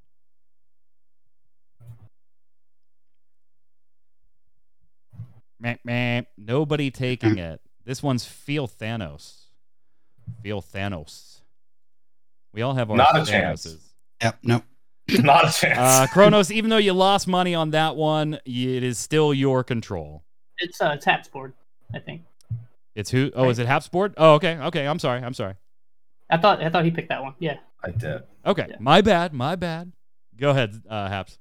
[5.59, 6.23] Meh, meh.
[6.39, 7.61] Nobody taking it.
[7.85, 9.43] This one's Feolthanos.
[10.41, 11.41] Feel Thanos.
[12.51, 13.77] We all have our Not a chance.
[14.19, 14.39] Yep.
[14.41, 14.63] No.
[15.07, 15.77] Not a chance.
[15.77, 20.23] Uh, Kronos, even though you lost money on that one, it is still your control.
[20.57, 21.53] It's uh, Taps board,
[21.93, 22.23] I think.
[22.95, 23.29] It's who?
[23.35, 24.15] Oh, is it Hapsport?
[24.17, 24.87] Oh, okay, okay.
[24.87, 25.21] I'm sorry.
[25.21, 25.53] I'm sorry.
[26.31, 27.35] I thought I thought he picked that one.
[27.39, 27.57] Yeah.
[27.83, 28.23] I did.
[28.45, 28.75] Okay, Yeah.
[28.79, 29.91] my bad, my bad.
[30.37, 31.37] Go ahead, uh, Haps.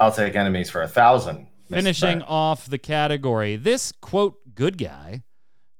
[0.00, 1.46] I'll take enemies for a thousand.
[1.70, 2.30] Finishing Brent.
[2.30, 5.22] off the category, this quote good guy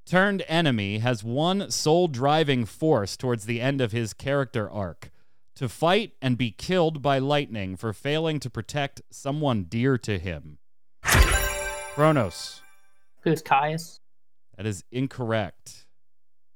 [0.04, 5.10] turned enemy has one sole driving force towards the end of his character arc
[5.56, 10.58] to fight and be killed by lightning for failing to protect someone dear to him.
[11.94, 12.60] Kronos.
[13.22, 14.00] Who's Caius?
[14.56, 15.85] That is incorrect.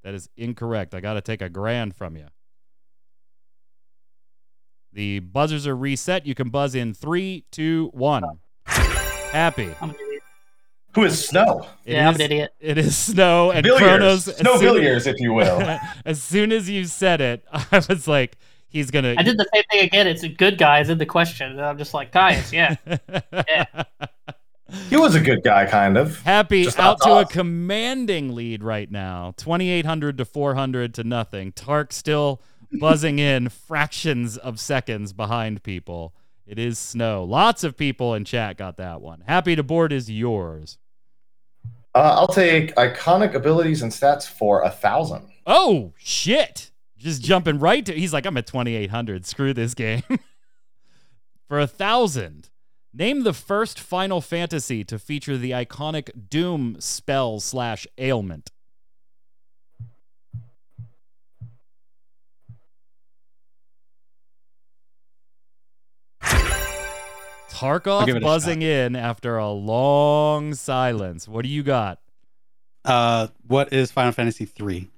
[0.03, 0.95] That is incorrect.
[0.95, 2.27] I got to take a grand from you.
[4.93, 6.27] The buzzers are reset.
[6.27, 8.25] You can buzz in three, two, one.
[8.67, 9.73] Happy.
[9.81, 9.95] I'm.
[10.95, 11.69] Who is Snow?
[11.85, 12.53] It yeah, I'm an idiot.
[12.59, 13.81] It is snow and Villiers.
[13.81, 14.27] Kronos.
[14.29, 15.61] as Snow soon- Villiers, if you will.
[16.05, 18.37] as soon as you said it, I was like,
[18.67, 19.15] he's gonna.
[19.17, 20.09] I did the same thing again.
[20.09, 21.53] It's a good guy is in the question.
[21.53, 22.75] And I'm just like, Caius, yeah.
[24.89, 26.21] he was a good guy, kind of.
[26.23, 29.35] Happy Just out to a commanding lead right now.
[29.37, 31.53] 2800 to 400 to nothing.
[31.53, 32.41] Tark still
[32.73, 36.15] buzzing in fractions of seconds behind people.
[36.47, 37.25] It is snow.
[37.25, 39.23] Lots of people in chat got that one.
[39.27, 40.79] Happy to board is yours.
[41.95, 45.29] Uh, I'll take iconic abilities and stats for a thousand.
[45.47, 46.71] Oh, shit.
[46.97, 47.93] Just jumping right to.
[47.93, 49.25] He's like, I'm at 2800.
[49.25, 50.03] Screw this game.
[51.49, 52.50] For a thousand.
[52.93, 58.51] Name the first Final Fantasy to feature the iconic Doom spell slash ailment.
[67.61, 71.29] Tarkoth buzzing in after a long silence.
[71.29, 72.01] What do you got?
[72.85, 74.89] Uh, what is Final Fantasy three?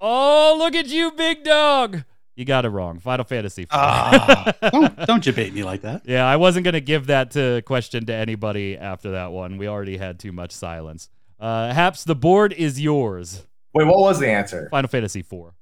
[0.00, 2.04] Oh, look at you, big dog.
[2.34, 2.98] You got it wrong.
[2.98, 3.66] Final Fantasy.
[3.70, 6.02] Ah, don't don't debate me like that.
[6.06, 9.58] Yeah, I wasn't gonna give that to question to anybody after that one.
[9.58, 11.10] We already had too much silence.
[11.38, 13.46] Uh, Haps, the board is yours.
[13.74, 14.68] Wait, what was the answer?
[14.70, 15.54] Final Fantasy four.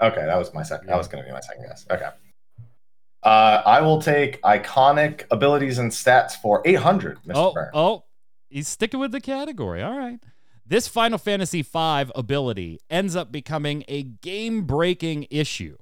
[0.00, 0.86] Okay, that was my second.
[0.88, 1.84] That was going to be my second guess.
[1.90, 2.08] Okay.
[3.22, 7.32] Uh, I will take iconic abilities and stats for 800, Mr.
[7.34, 7.70] Oh, Burns.
[7.74, 8.04] oh,
[8.48, 9.82] he's sticking with the category.
[9.82, 10.18] All right.
[10.64, 15.76] This Final Fantasy V ability ends up becoming a game-breaking issue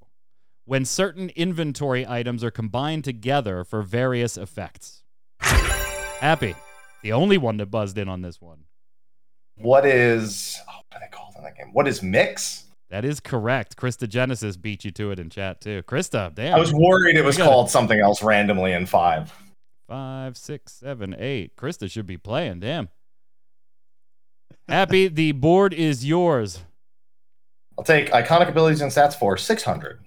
[0.68, 5.02] when certain inventory items are combined together for various effects.
[5.40, 6.54] Happy,
[7.02, 8.64] the only one that buzzed in on this one.
[9.56, 10.60] What is.
[10.68, 11.70] Oh, what are they called in that game?
[11.72, 12.66] What is mix?
[12.90, 13.76] That is correct.
[13.76, 15.82] Krista Genesis beat you to it in chat too.
[15.84, 16.54] Krista, damn.
[16.54, 17.48] I was worried it was got it.
[17.48, 19.32] called something else randomly in five.
[19.88, 21.56] Five, six, seven, eight.
[21.56, 22.60] Krista should be playing.
[22.60, 22.90] Damn.
[24.68, 26.62] Happy, the board is yours.
[27.78, 30.00] I'll take iconic abilities and stats for 600.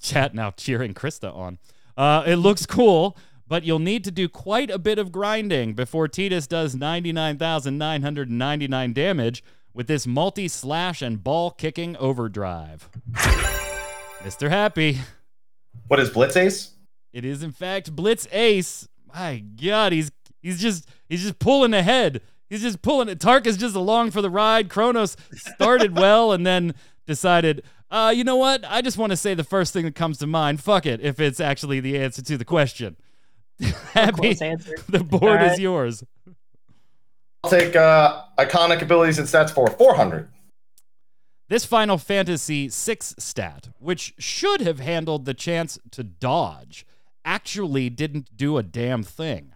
[0.00, 1.58] Chat now cheering Krista on.
[1.96, 6.06] Uh, it looks cool, but you'll need to do quite a bit of grinding before
[6.08, 9.42] Tidus does 99,999 damage
[9.74, 12.88] with this multi slash and ball kicking overdrive.
[14.22, 14.48] Mr.
[14.48, 14.98] Happy.
[15.88, 16.70] What is Blitz Ace?
[17.12, 18.88] It is in fact Blitz Ace.
[19.14, 20.10] My God, he's
[20.42, 22.20] he's just he's just pulling ahead.
[22.48, 23.20] He's just pulling it.
[23.20, 24.68] Tark is just along for the ride.
[24.68, 26.74] Kronos started well and then
[27.06, 28.64] decided, uh, you know what?
[28.66, 30.62] I just want to say the first thing that comes to mind.
[30.62, 32.96] Fuck it, if it's actually the answer to the question.
[33.92, 34.34] Happy,
[34.88, 36.04] the board All is yours.
[37.44, 40.28] I'll take uh, iconic abilities and stats for 400.
[41.48, 46.84] This Final Fantasy VI stat, which should have handled the chance to dodge,
[47.24, 49.54] actually didn't do a damn thing.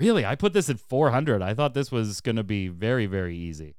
[0.00, 0.24] Really?
[0.26, 1.42] I put this at 400.
[1.42, 3.76] I thought this was going to be very, very easy.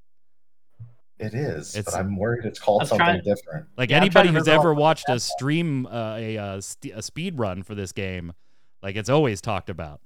[1.20, 3.68] It is, It's- but I'm worried it's called something trying- different.
[3.78, 7.62] Like Yeah, anybody who's ever watched a stream, uh, a, uh, st- a speed run
[7.64, 8.34] for this game,
[8.82, 10.02] like it's always talked about.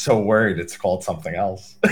[0.00, 1.76] So worried it's called something else.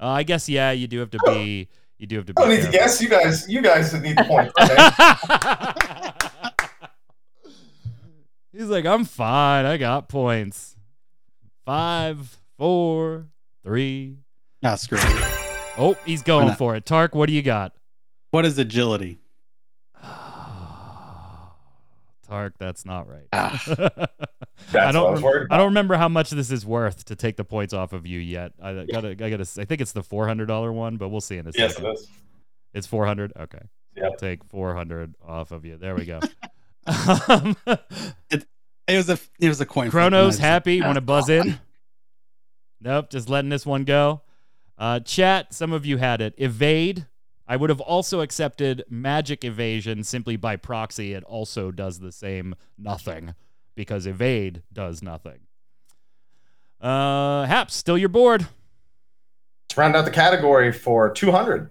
[0.00, 1.68] Uh, I guess, yeah, you do have to be.
[1.96, 2.42] You do have to be.
[2.42, 3.00] I don't need to guess.
[3.00, 4.50] You guys, you guys need the point.
[4.60, 6.10] Okay?
[8.52, 9.64] He's like, I'm fine.
[9.64, 10.76] I got points.
[11.64, 13.26] Five, four,
[13.64, 14.18] three.
[14.62, 15.04] Ah, screw it.
[15.76, 16.86] Oh, he's going for it.
[16.86, 17.74] Tark, what do you got?
[18.30, 19.18] What is agility?
[22.28, 23.26] Tark, that's not right.
[23.32, 23.60] Ah.
[24.70, 25.18] That's I don't.
[25.24, 27.92] I rem- I don't remember how much this is worth to take the points off
[27.92, 28.52] of you yet.
[28.62, 29.08] I gotta.
[29.10, 29.46] I gotta.
[29.58, 31.90] I think it's the four hundred dollar one, but we'll see in a Yes, second.
[31.90, 32.08] it is.
[32.72, 33.32] It's four hundred.
[33.36, 33.58] Okay.
[34.04, 35.78] I'll take four hundred off of you.
[35.78, 36.20] There we go.
[37.28, 37.56] um,
[38.30, 38.46] It
[38.96, 39.90] was a it was a coin.
[39.90, 40.80] flip, and I Kronos happy.
[40.80, 41.58] Ah, Want to buzz in?
[42.82, 44.22] Nope, just letting this one go.
[44.76, 46.34] Uh, chat, some of you had it.
[46.36, 47.06] Evade.
[47.46, 51.12] I would have also accepted magic evasion simply by proxy.
[51.12, 53.34] It also does the same nothing
[53.74, 55.40] because evade does nothing.
[56.80, 58.46] Uh, Haps, still your board.
[59.68, 61.70] Let's round out the category for 200.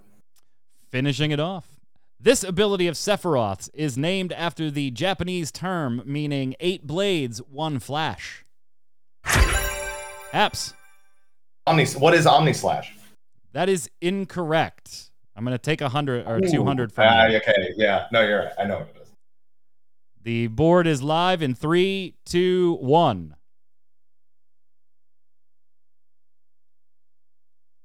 [0.90, 1.68] Finishing it off.
[2.20, 8.46] This ability of Sephiroth's is named after the Japanese term meaning eight blades, one flash.
[9.24, 10.74] Haps.
[11.72, 11.86] Omni.
[12.00, 12.94] What is Omni Slash?
[13.54, 15.10] That is incorrect.
[15.36, 17.38] I'm going to take 100 or 200 from Ah, you.
[17.38, 17.74] okay.
[17.78, 18.08] Yeah.
[18.12, 18.54] No, you're right.
[18.60, 19.08] I know what it is.
[20.24, 23.36] The board is live in three, two, one.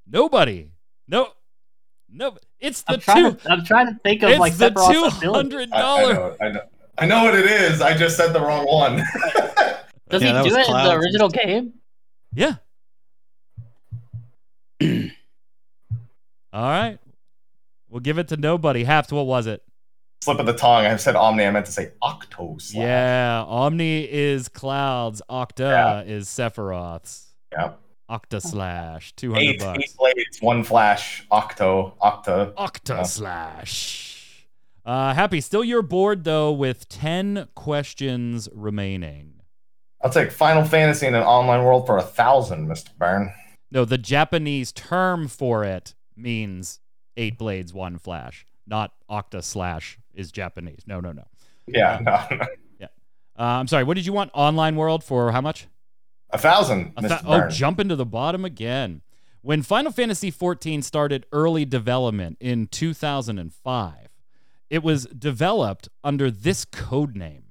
[0.06, 0.72] Nobody.
[1.08, 1.28] No.
[2.08, 2.36] No.
[2.60, 3.36] It's the I'm trying, two.
[3.38, 5.26] to, I'm trying to think of It's like the Sephiroth's two ability.
[5.26, 6.36] hundred I, I know.
[6.40, 6.60] I know.
[6.98, 7.80] I know what it is.
[7.80, 8.96] I just said the wrong one.
[10.08, 11.74] Does Yeah, he do it in the original game?
[12.32, 12.54] Yeah.
[14.82, 16.98] All right.
[17.88, 18.84] We'll give it to nobody.
[18.84, 19.62] Haps, what was it?
[20.22, 20.86] Slip of the tongue.
[20.86, 21.44] I said Omni.
[21.44, 22.56] I meant to say Octo.
[22.72, 23.44] Yeah.
[23.46, 25.22] Omni is Clouds.
[25.30, 27.34] Octa is Sephiroth's.
[27.52, 27.72] Yeah.
[28.10, 29.14] Octa slash.
[29.16, 29.78] 200 Eight, bucks.
[29.82, 31.26] eight blades, one flash.
[31.30, 31.94] Octo.
[32.02, 32.54] Octa.
[32.54, 33.02] Octa Yeah.
[33.02, 34.46] slash.
[34.84, 39.34] Uh, Happy, still you're bored though, with 10 questions remaining.
[40.00, 42.90] I'll take Final Fantasy in an online world for a thousand, Mr.
[42.96, 43.32] Byrne.
[43.76, 46.80] No, the Japanese term for it means
[47.18, 50.84] eight blades, one flash, not octa slash is Japanese.
[50.86, 51.24] No, no, no.
[51.66, 52.46] Yeah, no, no.
[53.38, 53.84] Uh, I'm sorry.
[53.84, 54.30] What did you want?
[54.32, 55.68] Online world for how much?
[56.30, 57.20] a thousand, A Mr.
[57.26, 57.50] oh, Byrne.
[57.50, 59.02] jump into the bottom again.
[59.42, 64.08] When Final Fantasy XIV started early development in 2005,
[64.70, 67.44] it was developed under this code name.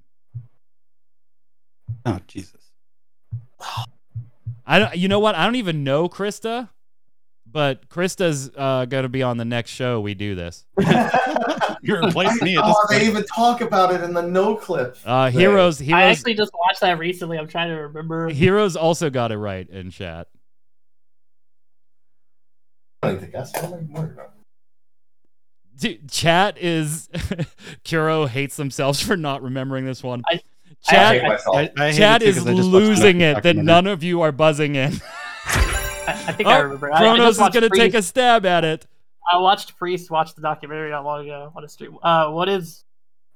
[2.04, 2.72] Oh Jesus.
[4.66, 4.96] I don't.
[4.96, 5.36] You know what?
[5.36, 6.70] I don't even know Krista,
[7.46, 10.02] but Krista's uh, going to be on the next show.
[10.02, 10.66] We do this.
[11.82, 14.98] You're replacing me at this oh, they even talk about it in the Noclip.
[15.06, 15.40] Uh, thing.
[15.40, 15.82] heroes.
[15.88, 17.38] I actually just watched that recently.
[17.38, 18.30] I'm trying to remember.
[18.30, 20.28] Heroes also got it right in chat.
[23.04, 24.32] I don't think that's what I'm worried about.
[25.78, 27.10] Dude, chat is
[27.88, 30.24] Kuro hates themselves for not remembering this one.
[30.28, 30.42] I-
[30.90, 31.42] I I chat.
[31.48, 33.88] I, I hate chat it too, is 'cause I just watched losing it that none
[33.88, 34.94] of you are buzzing in.
[35.46, 36.92] I, I think I Oh, remember.
[36.94, 38.86] I, I Kronos is going to take a stab at it.
[39.32, 41.98] I watched Priest watch the documentary not long ago on a stream.
[42.04, 42.84] Uh, what is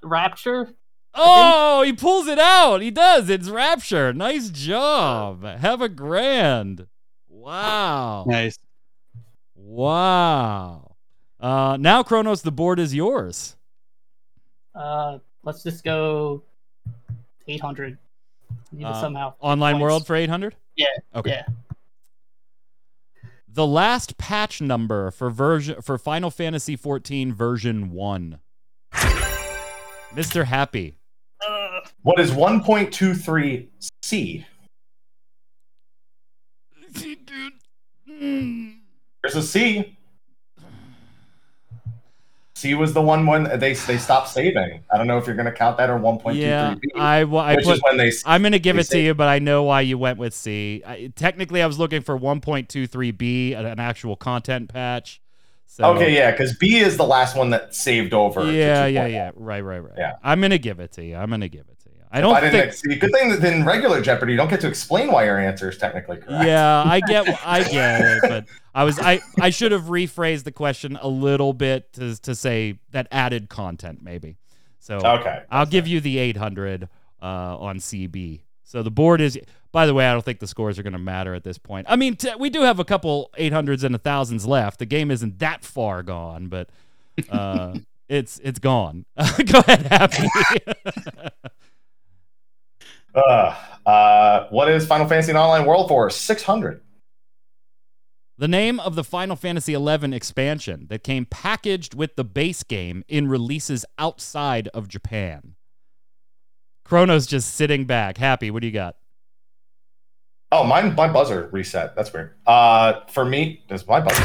[0.04, 0.70] Rapture?
[1.16, 2.82] Oh, he pulls it out.
[2.82, 3.30] He does.
[3.30, 4.14] It's Rapture.
[4.14, 5.44] Nice job.
[5.44, 6.86] Have a grand.
[7.28, 8.26] Wow.
[8.28, 8.60] Nice.
[9.56, 10.96] Wow.
[11.40, 13.56] Uh, now, Kronos, the board is yours.
[14.76, 16.44] Uh, let's just go
[17.50, 17.98] 800.
[18.84, 19.34] Uh, somehow.
[19.40, 19.82] Online Points.
[19.82, 20.56] World for 800?
[20.76, 20.86] Yeah.
[21.16, 21.32] Okay.
[21.32, 21.46] Yeah.
[23.52, 28.40] The last patch number for version for Final Fantasy 14 version 1.
[30.14, 30.46] Mr.
[30.46, 30.96] Happy.
[31.48, 33.68] Uh, What is 1.23
[34.04, 34.46] C?
[38.08, 39.98] There's a C.
[42.60, 44.84] C was the one when they they stopped saving.
[44.92, 47.56] I don't know if you're going to count that or 1.23 Yeah, I, wa- I
[47.56, 50.18] put, they, I'm gonna give They it to you, but I know why you went
[50.20, 50.84] with C.
[50.86, 55.22] I, technically, I was looking for 1.23b, an actual content patch.
[55.68, 58.52] So, Okay, yeah, because B is the last one that saved over.
[58.52, 59.32] yeah, yeah, yeah.
[59.36, 59.94] Right, right, right.
[59.98, 60.16] Yeah.
[60.22, 61.16] I'm gonna give it to you.
[61.16, 61.79] I'm gonna give it to.
[62.12, 62.74] I don't I think.
[62.74, 62.96] see.
[62.96, 65.78] Good thing that in regular Jeopardy, you don't get to explain why your answer is
[65.78, 66.44] technically correct.
[66.46, 70.52] Yeah, I get, I get it, but I was, I, I should have rephrased the
[70.52, 74.38] question a little bit to, to say that added content, maybe.
[74.80, 75.44] So Okay.
[75.52, 76.90] I'll give you the 800
[77.22, 78.42] uh, on CB.
[78.64, 79.38] So the board is.
[79.72, 81.86] By the way, I don't think the scores are going to matter at this point.
[81.88, 84.80] I mean, t- we do have a couple 800s and a 1000s left.
[84.80, 86.72] The game isn't that far gone, but
[87.30, 87.76] uh,
[88.10, 89.06] it's it's gone.
[89.18, 90.28] Go ahead, Happy.
[93.16, 96.10] Uh, uh, what is Final Fantasy in Online World for?
[96.10, 96.82] 600.
[98.38, 103.04] the name of the Final Fantasy XI expansion that came packaged with the base game
[103.10, 105.56] in releases outside of Japan.
[106.86, 108.18] Kronos just sitting back.
[108.18, 108.96] Happy, what do you got?
[110.52, 111.96] Oh, mine, my buzzer reset.
[111.96, 112.36] That's weird.
[112.48, 114.24] Uh, for me, does my buzzer?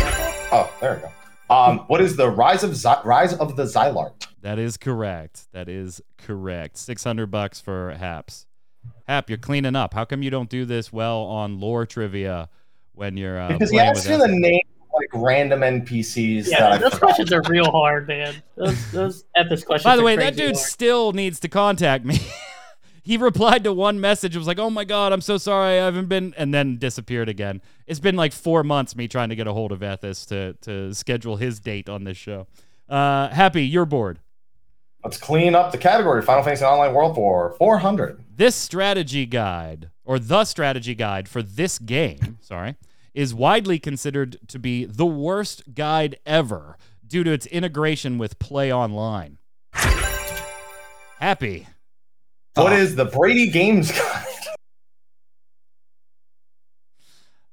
[0.53, 1.55] Oh, there we go.
[1.55, 4.27] Um, what is the rise of Zy- rise of the Zilart?
[4.41, 5.49] That is correct.
[5.53, 6.79] That is correct.
[6.79, 8.47] 600 bucks for Haps.
[9.05, 9.95] Hap, you're cleaning up.
[9.95, 12.49] How come you don't do this well on lore trivia
[12.95, 16.69] when you're uh, Because he playing asks you the name of like random NPCs yeah,
[16.69, 17.01] I those forgot.
[17.01, 18.35] questions are real hard, man.
[18.57, 19.85] Those, those epic questions.
[19.85, 20.57] By the are way, that dude hard.
[20.57, 22.19] still needs to contact me.
[23.03, 24.35] he replied to one message.
[24.35, 27.29] It was like, "Oh my god, I'm so sorry, I haven't been," and then disappeared
[27.29, 27.61] again.
[27.87, 30.95] It's been like four months me trying to get a hold of Ethis to to
[30.95, 32.47] schedule his date on this show.
[32.89, 34.21] Uh, Happy, you're bored.
[35.05, 36.23] Let's clean up the category.
[36.23, 38.25] Final Fantasy Online World for 400.
[38.37, 42.77] This strategy guide, or the strategy guide for this game, sorry,
[43.13, 49.37] is widely considered to be the worst guide ever due to its integration with PlayOnline.
[51.21, 51.69] Happy.
[52.55, 52.77] What Oh.
[52.77, 54.27] is the BradyGames Guide?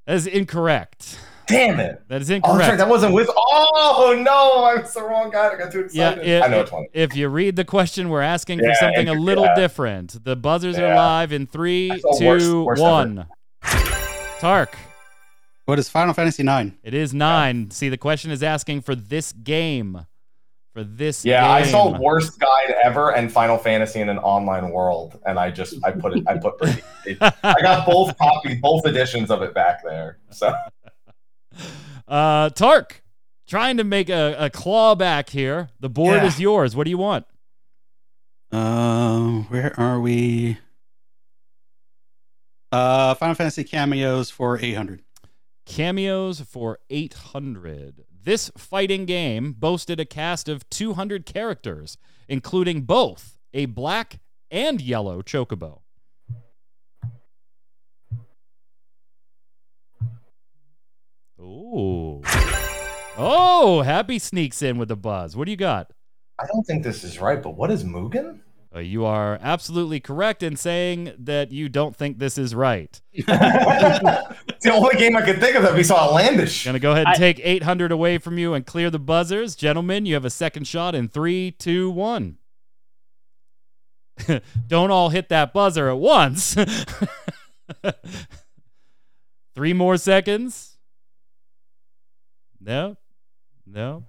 [0.07, 1.19] That is incorrect.
[1.47, 2.01] Damn it.
[2.07, 2.57] That is Oh, incorrect.
[2.59, 2.77] that's right.
[2.77, 3.29] That wasn't with.
[3.35, 5.49] Oh no, I was the wrong guy.
[5.53, 6.27] I got too Yeah, excited.
[6.29, 6.85] if, I know it's one.
[6.93, 9.55] if you read the question, we're asking for something a little yeah.
[9.55, 10.23] different.
[10.23, 13.25] The buzzers are live in three, That's two, worst- worst one.
[14.39, 14.75] Tark,
[15.65, 16.77] What is Final Fantasy Nine?
[16.83, 17.69] it is nine.
[17.69, 20.05] See, the question is asking for this game.
[20.73, 21.67] For this Yeah, game.
[21.67, 25.75] I saw worst guide ever and Final Fantasy in an online world, and I just
[25.83, 26.81] I put it I put Brady.
[27.43, 30.17] I got both copies, both editions of it back there.
[30.29, 30.53] So
[32.11, 33.01] Uh, Tark,
[33.47, 35.69] trying to make a, a claw back here.
[35.79, 36.25] The board Yeah.
[36.25, 36.75] is yours.
[36.75, 37.25] What do you want?
[38.51, 40.57] Uh, where are we?
[42.71, 45.03] Uh, Final Fantasy cameos for 800.
[45.65, 48.03] Cameos for 800.
[48.23, 51.97] This fighting game boasted a cast of 200 characters,
[52.27, 55.80] including both a black and yellow chocobo.
[61.41, 62.21] Ooh.
[63.17, 65.35] Oh, Happy sneaks in with the buzz.
[65.35, 65.91] What do you got?
[66.39, 67.41] I don't think this is right.
[67.41, 68.39] But what is Mugen?
[68.73, 73.01] Uh, you are absolutely correct in saying that you don't think this is right.
[73.11, 76.63] it's the only game I could think of that we saw outlandish.
[76.63, 79.55] Gonna go ahead and I- take 800 away from you and clear the buzzers.
[79.55, 82.37] Gentlemen, you have a second shot in three, two, one.
[84.67, 86.55] Don't all hit that buzzer at once.
[89.55, 90.70] Three more seconds.
[92.61, 92.95] No,
[93.65, 94.03] no.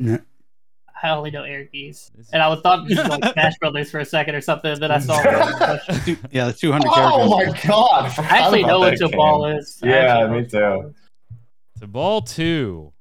[0.00, 2.10] I only know Ehrgeiz.
[2.32, 4.90] And I was thought this was like Smash Brothers for a second or something, then
[4.90, 6.04] I saw it.
[6.04, 7.12] Two, yeah, the 200 characters.
[7.14, 8.18] Oh my god!
[8.18, 9.80] I, I actually know what that ball is.
[9.84, 10.88] Yeah, me what your ball too.
[10.88, 11.82] is.
[11.82, 12.92] Tobal two.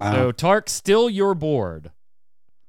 [0.00, 0.12] Wow.
[0.12, 1.90] So Tark still your board.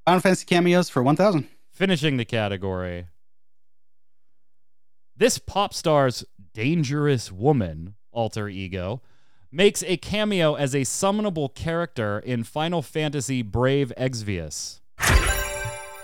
[0.05, 1.47] Final Fantasy cameos for 1000.
[1.71, 3.07] Finishing the category.
[5.15, 6.23] This pop star's
[6.53, 9.01] dangerous woman alter ego
[9.57, 14.81] makes a cameo as a summonable character in Final Fantasy Brave Exvius.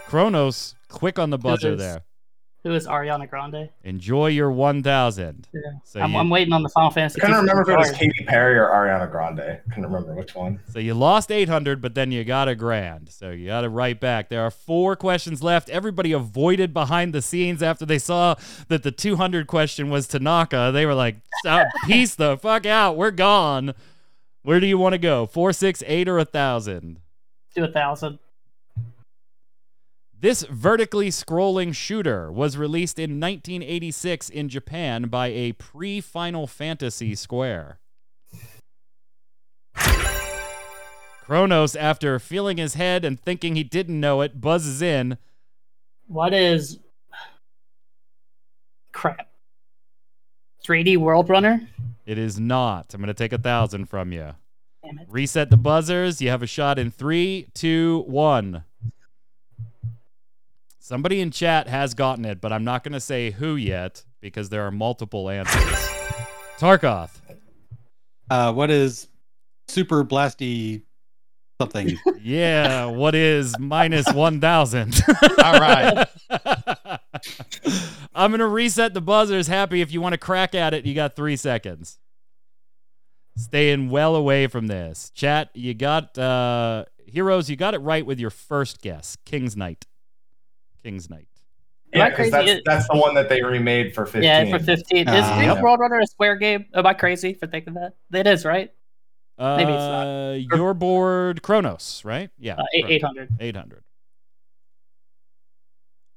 [0.08, 2.04] Kronos, quick on the buzzer there.
[2.64, 3.70] Who is Ariana Grande?
[3.84, 5.50] Enjoy your 1000.
[5.54, 5.60] Yeah.
[5.84, 7.20] So I'm, you, I'm waiting on the Final I Fantasy.
[7.20, 8.00] couldn't 15 remember if it was card.
[8.00, 9.42] Katy Perry or Ariana Grande.
[9.42, 10.62] I couldn't remember which one.
[10.72, 13.10] so you lost 800, but then you got a grand.
[13.10, 14.30] So you got it right back.
[14.30, 15.70] There are four questions left.
[15.70, 18.36] Everybody avoided behind the scenes after they saw
[18.70, 20.72] that the 200 question was Tanaka.
[20.74, 22.96] They were like, "Stop, peace the fuck out.
[22.96, 23.74] We're gone.
[24.44, 25.26] Where do you want to go?
[25.26, 27.02] Four, six, eight, or a thousand?
[27.56, 28.20] Do a thousand.
[30.24, 37.14] This vertically scrolling shooter was released in 1986 in Japan by a pre Final Fantasy
[37.14, 37.82] Square.
[41.26, 45.18] Kronos, after feeling his head and thinking he didn't know it, buzzes in.
[46.08, 46.80] What is
[48.94, 49.28] crap?
[50.66, 51.68] 3D World Runner.
[52.06, 52.94] It is not.
[52.94, 54.36] I'm going to take a thousand from you.
[54.86, 55.08] Damn it.
[55.10, 56.22] Reset the buzzers.
[56.22, 58.64] You have a shot in three, two, one.
[60.86, 64.50] Somebody in chat has gotten it, but I'm not going to say who yet because
[64.50, 65.88] there are multiple answers.
[66.60, 67.22] Tarkoth.
[68.30, 69.08] Uh, what is
[69.70, 70.82] Super Blasty
[71.62, 71.98] something?
[72.22, 75.02] Yeah, what is minus 1,000?
[75.42, 76.06] All right.
[78.14, 79.48] I'm going to reset the buzzers.
[79.48, 81.98] Happy if you want to crack at it, you got three seconds.
[83.38, 85.12] Staying well away from this.
[85.12, 89.86] Chat, you got, uh, heroes, you got it right with your first guess King's Knight.
[90.84, 91.28] King's Knight.
[91.94, 92.46] Am I Yeah, because crazy?
[92.54, 94.24] that's, that's the one that they remade for 15.
[94.24, 95.08] Yeah, for 15.
[95.08, 95.38] Is Ah.
[95.40, 95.64] 3D Yep.
[95.64, 96.66] World Runner a Square game?
[96.74, 97.94] Am I crazy for thinking that?
[98.12, 98.72] It is, right?
[99.40, 100.08] Maybe it's not.
[100.08, 102.30] Uh, your board, Kronos, right?
[102.38, 102.56] Yeah.
[102.56, 103.30] Uh, 800.
[103.40, 103.84] 800.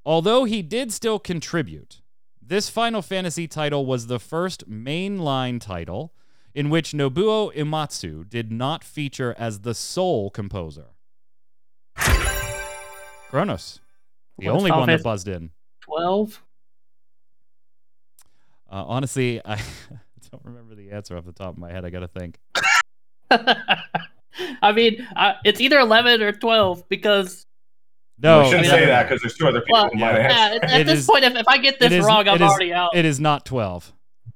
[0.05, 2.01] Although he did still contribute,
[2.41, 6.13] this Final Fantasy title was the first mainline title
[6.55, 10.87] in which Nobuo Uematsu did not feature as the sole composer.
[13.31, 13.81] Kronos,
[14.39, 15.51] the What's only one that buzzed in.
[15.83, 16.43] 12.
[18.71, 19.57] Uh, honestly, I
[20.31, 21.85] don't remember the answer off the top of my head.
[21.85, 22.39] I got to think.
[24.63, 27.47] I mean, uh, it's either 11 or 12 because
[28.19, 30.29] No, we shouldn't it- say that because there's two other people Well, who might yeah.
[30.29, 32.35] yeah, at, at this is- point, if, if I get this it is- wrong, I'm
[32.37, 32.91] it is- already out.
[32.95, 33.93] It is not 12.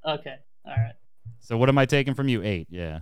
[0.07, 0.95] okay, all right.
[1.41, 2.43] So what am I taking from you?
[2.43, 2.69] Eight.
[2.71, 3.01] Yeah.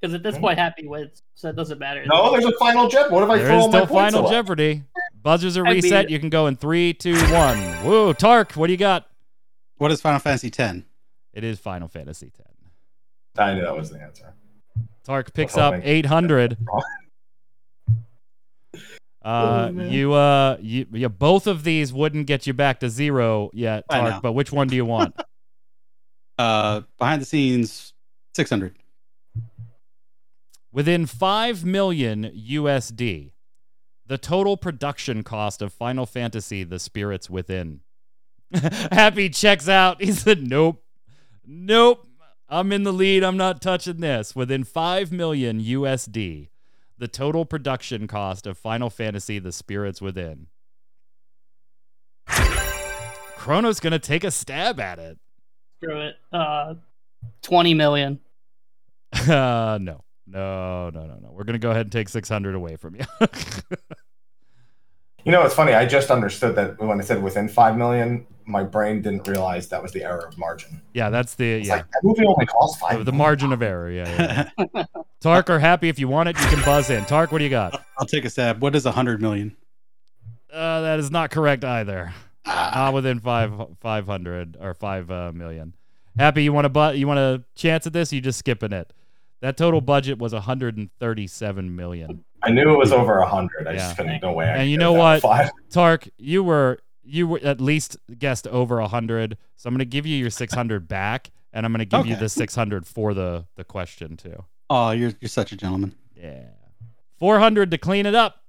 [0.00, 2.04] Because at this point, Happy wins, so it doesn't matter.
[2.04, 3.14] No, there's a final Jeopardy.
[3.14, 4.30] What if I There throw is all my points Final away?
[4.30, 4.82] Jeopardy.
[5.26, 6.04] Buzzers are I reset.
[6.06, 7.58] mean- you can go in three, two, one.
[7.84, 9.08] Whoa, Tark, what do you got?
[9.78, 10.78] What is Final Fantasy X?
[11.32, 12.48] It is Final Fantasy X.
[13.36, 14.34] I knew that was the answer.
[15.02, 16.56] Tark picks up 800.
[16.70, 16.80] Uh,
[19.28, 23.82] Oh, you uh, you, you both of these wouldn't get you back to zero yet,
[23.90, 24.22] Tark.
[24.22, 25.12] But which one do you want?
[26.38, 27.94] Uh, behind the scenes,
[28.34, 28.76] 600.
[30.70, 33.32] Within 5 million USD,
[34.06, 37.80] the total production cost of Final Fantasy The Spirits Within.
[38.52, 40.00] Happy checks out.
[40.02, 40.82] He said, Nope.
[41.44, 42.06] Nope.
[42.48, 43.24] I'm in the lead.
[43.24, 44.36] I'm not touching this.
[44.36, 46.48] Within 5 million USD,
[46.96, 50.46] the total production cost of Final Fantasy The Spirits Within.
[53.36, 55.18] Kronos going to take a stab at it.
[55.80, 56.16] Screw it.
[56.32, 56.74] Uh,
[57.42, 58.20] twenty million.
[59.28, 60.02] Uh, no.
[60.26, 61.30] No, no, no, no.
[61.30, 63.04] We're going to go ahead and take 600 away from you.
[65.26, 65.74] You know, it's funny.
[65.74, 69.82] I just understood that when I said within five million, my brain didn't realize that
[69.82, 70.80] was the error of margin.
[70.94, 71.74] yeah, that's the It's yeah.
[71.78, 72.98] like that movie only costs five.
[72.98, 74.50] The, the margin of error, yeah.
[74.72, 74.84] yeah.
[75.20, 77.04] Tark are happy if you want it, you can buzz in.
[77.06, 77.82] Tark, what do you got?
[77.98, 78.62] I'll take a stab.
[78.62, 79.56] What is 100 million?
[80.52, 82.14] Uh, that is not correct either.
[82.46, 85.74] Ah, Not within five five hundred or five uh, million.
[86.16, 88.12] Happy, you want to but you want a chance at this?
[88.12, 88.92] Or you just skipping it.
[89.40, 92.24] That total budget was 137 million.
[92.42, 93.66] I knew it was over hundred.
[93.66, 93.76] I Yeah.
[93.78, 94.22] just couldn't.
[94.22, 94.46] No way.
[94.46, 95.22] I And could you know what?
[95.22, 95.50] Five.
[95.70, 99.36] Tark, you were you were at least guessed over 100.
[99.56, 102.16] So I'm going to give you your 600 back and I'm going to give you
[102.16, 104.44] the 600 for the the question too.
[104.70, 105.94] oh, you're, you're such a gentleman.
[106.16, 106.46] Yeah.
[107.18, 108.42] 400 to clean it up.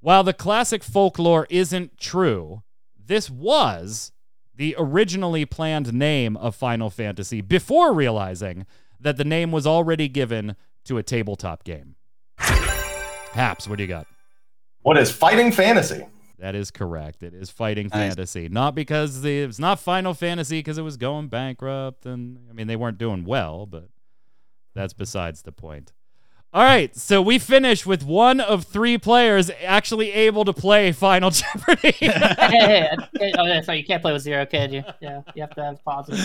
[0.00, 2.62] While the classic folklore isn't true,
[3.02, 4.12] this was
[4.54, 8.66] the originally planned name of Final Fantasy before realizing
[9.04, 11.94] that the name was already given to a tabletop game.
[12.38, 14.06] Haps, what do you got?
[14.82, 16.06] What is fighting fantasy?
[16.38, 17.22] That is correct.
[17.22, 18.14] It is fighting Nice.
[18.14, 18.48] fantasy.
[18.48, 22.66] Not because the, it's not Final Fantasy because it was going bankrupt and I mean
[22.66, 23.88] they weren't doing well, but
[24.74, 25.92] that's besides the point.
[26.54, 31.30] All right, so we finish with one of three players actually able to play Final
[31.32, 31.90] Jeopardy.
[32.00, 32.88] hey, hey,
[33.18, 34.84] hey, oh, yeah, sorry, you can't play with zero, can you?
[35.00, 36.20] Yeah, you have to have positive.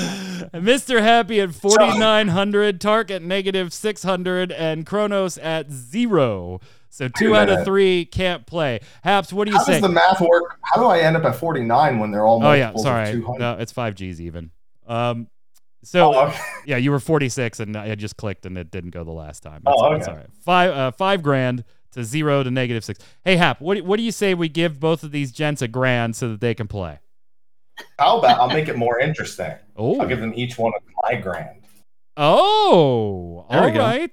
[0.54, 1.02] Mr.
[1.02, 6.62] Happy at 4,900, Tark at negative 600, and Kronos at zero.
[6.92, 8.82] So two out of three can't play.
[9.04, 9.74] Haps, what do you How say?
[9.74, 10.60] does the math work?
[10.62, 13.10] How do I end up at forty nine when they're all multiples Oh yeah, sorry.
[13.10, 13.40] of two hundred?
[13.40, 14.50] No, it's five G's even.
[14.88, 15.28] Um,
[15.84, 16.40] so Oh, okay.
[16.66, 19.42] yeah, you were forty six, and I just clicked, and it didn't go the last
[19.44, 19.62] time.
[19.66, 20.12] Oh, That's- that's okay.
[20.12, 20.30] all right.
[20.44, 21.64] Five uh, five grand
[21.94, 23.00] to zero to negative six.
[23.24, 25.68] Hey Hap, what do, what do you say we give both of these gents a
[25.68, 27.00] grand so that they can play?
[27.98, 29.54] How about I'll make it more interesting?
[29.78, 31.62] Oh, I'll give them each one of my grand.
[32.18, 34.08] oh, There we all go.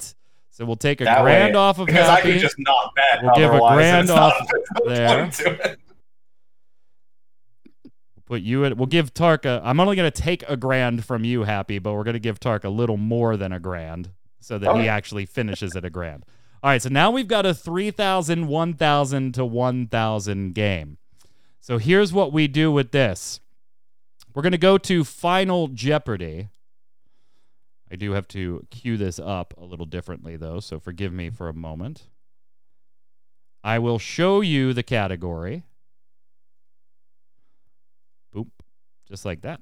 [0.51, 2.33] So we'll take a That grand way- off of Because I Happy.
[2.33, 3.23] could just not bet.
[3.23, 4.33] We'll give a grand off
[4.87, 5.77] there's no there.
[8.27, 11.45] Put you at we'll give Tark a I'm only gonna take a grand from you,
[11.45, 14.11] Happy, but we're gonna give Tark a little more than a grand
[14.41, 16.24] so that he actually finishes at a grand.
[16.62, 20.99] All right, so now we've got a 3,000, 1,000 to 1,000 game.
[21.61, 23.41] So here's what we do with this.
[24.35, 26.49] We're gonna go to Final Jeopardy.
[27.91, 31.49] I do have to cue this up a little differently though, so forgive me for
[31.49, 32.09] a moment.
[33.62, 35.64] I will show you the category.
[39.09, 39.61] Just like that.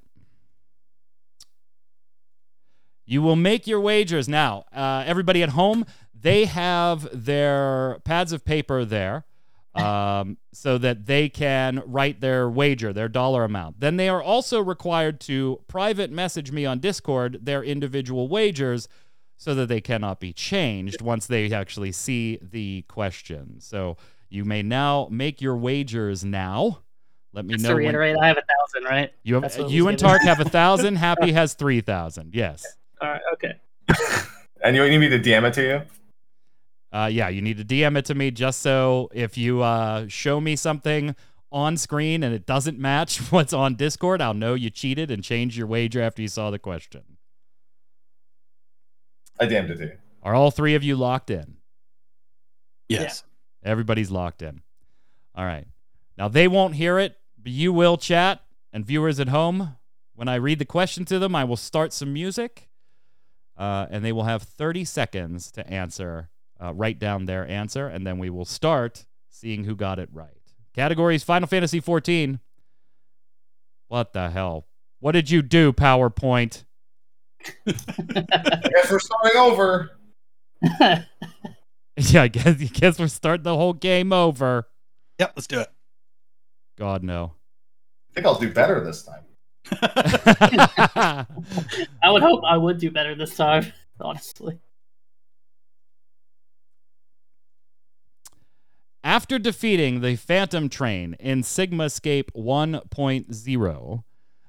[3.07, 4.65] You will make your wagers now.
[4.73, 5.85] Uh, everybody at home,
[6.19, 9.27] they have their pads of paper there
[9.75, 13.81] um, so that they can write their wager, their dollar amount.
[13.81, 18.89] Then they are also required to private message me on Discord their individual wagers
[19.37, 23.61] so that they cannot be changed once they actually see the question.
[23.61, 23.97] So
[24.31, 26.81] you may now make your wagers now.
[27.35, 27.71] Let me Just know.
[27.71, 29.13] to when- reiterate, I have a thousand, right?
[29.25, 29.99] you have you and.
[29.99, 30.97] Tark have a thousand.
[31.09, 32.35] Happy has three thousand.
[32.35, 32.65] Yes.
[33.01, 33.55] All right, okay.
[34.63, 35.83] And you need me to DM it to you?
[36.91, 37.29] Uh, yeah.
[37.29, 41.15] You need to DM it to me just so if you uh, show me something
[41.53, 45.59] on screen and it doesn't match what's on Discord, I'll know you cheated and changed
[45.59, 47.03] your wager after you saw the question.
[49.39, 49.93] I DM'd it to you.
[50.23, 51.59] Are all three of you locked in?
[52.89, 53.23] Yes.
[53.63, 54.63] Everybody's locked in.
[55.35, 55.67] All right.
[56.17, 58.41] Now they won't hear it, but you will chat
[58.73, 59.77] and viewers at home.
[60.15, 62.69] When I read the question to them, I will start some music,
[63.57, 66.31] uh, and they will have 30 seconds to answer,
[66.61, 70.31] uh, write down their answer, and then we will start seeing who got it right.
[70.75, 72.41] Categories Final Fantasy 14.
[73.89, 74.67] What the hell?
[75.01, 76.65] What did you do, PowerPoint?
[77.67, 79.91] I guess we're starting over.
[81.97, 84.67] Yeah, I guess, I guess we're starting the whole game over.
[85.21, 85.69] Yep, let's do it.
[86.77, 87.33] God no.
[88.11, 89.25] I think I'll do better this time.
[92.03, 94.59] I would hope I would do better this time, honestly.
[99.03, 104.05] After defeating the Phantom Train in Sigmascape 1.0,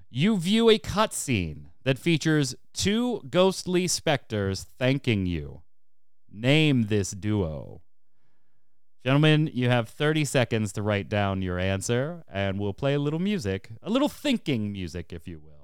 [0.09, 5.61] you view a cutscene that features two ghostly specters thanking you.
[6.31, 7.81] Name this duo.
[9.05, 13.19] Gentlemen, you have 30 seconds to write down your answer, and we'll play a little
[13.19, 15.54] music, a little thinking music, if you will.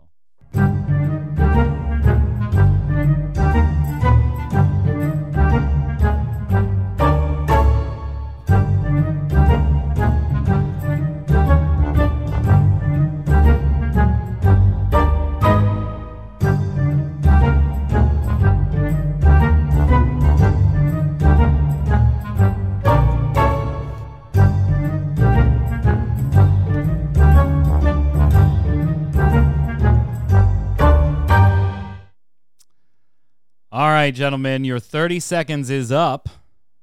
[34.01, 36.27] Right, gentlemen, your 30 seconds is up.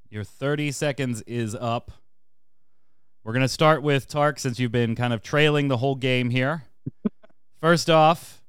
[0.08, 1.90] Your 30 seconds is up.
[3.24, 6.30] We're going to start with Tark since you've been kind of trailing the whole game
[6.30, 6.62] here.
[7.60, 8.42] First off,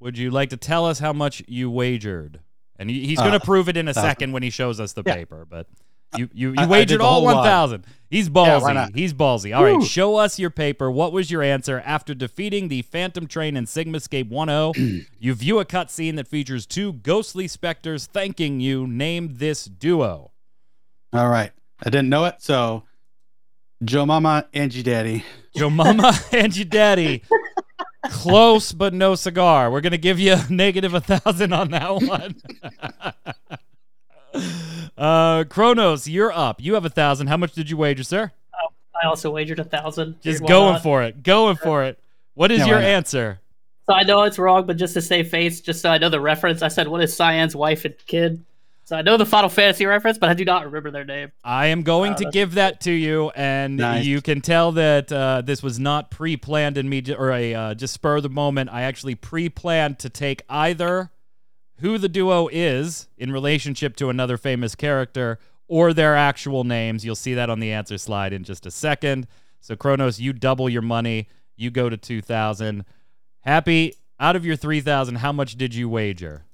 [0.00, 2.40] would you like to tell us how much you wagered?
[2.76, 4.10] And he's going to Uh, prove it in a thousand.
[4.10, 5.14] second when he shows us the Yeah.
[5.14, 5.68] paper, but
[6.16, 7.84] you you, you I- I wagered the all 1000.
[8.08, 8.74] He's ballsy.
[8.74, 8.94] not?
[8.96, 9.56] He's ballsy.
[9.56, 10.90] All right, show us your paper.
[10.90, 15.06] What was your answer after defeating the Phantom Train in Sigmascape 1.0?
[15.20, 18.84] you view a cutscene that features two ghostly specters thanking you.
[18.88, 20.32] Name this duo.
[21.12, 21.52] All right.
[21.84, 22.82] I didn't know it, so
[23.84, 25.24] Joe Mama, Angie Daddy.
[25.56, 27.22] Joe Mama and your daddy.
[28.08, 29.70] Close, but no cigar.
[29.70, 32.34] We're gonna give you a negative a thousand on that one.
[35.00, 36.60] Uh, Kronos, you're up.
[36.60, 37.28] You have a thousand.
[37.28, 38.30] How much did you wager, sir?
[38.54, 38.68] Oh,
[39.02, 40.20] I also wagered a thousand.
[40.20, 40.82] Just going not?
[40.82, 41.22] for it.
[41.22, 41.98] Going for it.
[42.34, 43.40] What is Yeah, your answer?
[43.88, 46.20] So I know it's wrong, but just to save face, just so I know the
[46.20, 48.44] reference, I said, "What is Cyan's wife and kid?"
[48.84, 51.30] So I know the Final Fantasy reference, but I do not remember their name.
[51.44, 54.04] I am going Oh, to give that to you, and Nice.
[54.04, 57.94] you can tell that uh, this was not pre-planned in me, or a uh, just
[57.94, 58.70] spur of the moment.
[58.72, 61.10] I actually pre-planned to take either
[61.80, 67.04] who the duo is in relationship to another famous character, or their actual names.
[67.04, 69.26] You'll see that on the answer slide in just a second.
[69.60, 71.28] So Kronos, you double your money.
[71.56, 72.84] You go to two thousand.
[73.40, 76.44] Happy out of your three thousand, how much did you wager?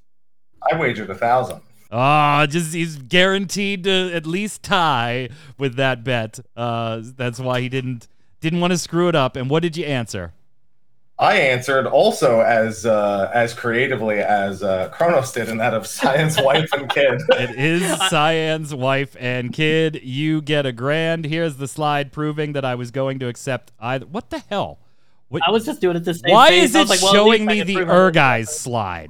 [0.71, 1.61] I wagered a thousand.
[1.91, 6.41] Ah, just he's guaranteed to at least tie with that bet.
[6.57, 8.09] Uh, that's why he didn't
[8.41, 9.37] didn't want to screw it up.
[9.37, 10.33] And what did you answer?
[11.19, 16.41] I answered also as uh, as creatively as uh, Kronos did, in that of Cyan's
[16.43, 17.23] wife and kid.
[17.31, 20.01] It is Cyan's wife and kid.
[20.03, 21.25] You get a grand.
[21.25, 24.05] Here's the slide proving that I was going to accept either.
[24.05, 24.79] What the hell?
[25.29, 26.71] What, I was just doing it to save why face.
[26.71, 29.09] is it like, well, showing me the prove Erguys slide?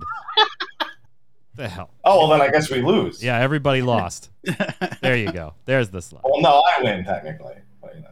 [1.57, 1.90] the hell?
[2.04, 3.22] Oh well, then I guess we lose.
[3.22, 4.30] Yeah, everybody lost.
[5.02, 5.54] there you go.
[5.64, 6.22] There's the slide.
[6.24, 7.57] Well, no, I win technically.
[7.82, 8.09] But, you know.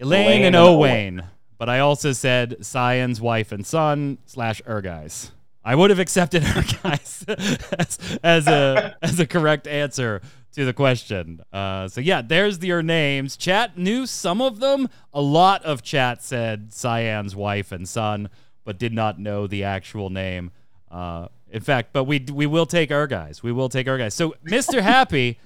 [0.00, 1.24] Elayne, Elayne and and Owain.
[1.58, 5.30] But I also said Cyan's wife and son slash Erguys.
[5.64, 7.28] I would have accepted Erguys
[7.78, 11.42] as, as a as a correct answer to the question.
[11.52, 13.36] Uh, so yeah, there's your er names.
[13.36, 14.88] Chat knew some of them.
[15.12, 18.30] A lot of chat said Cyan's wife and son,
[18.64, 20.52] but did not know the actual name.
[20.90, 23.42] Uh, in fact, but we we will take Erguys.
[23.42, 24.12] We will take Erguys.
[24.12, 24.80] So Mr.
[24.80, 25.38] Happy.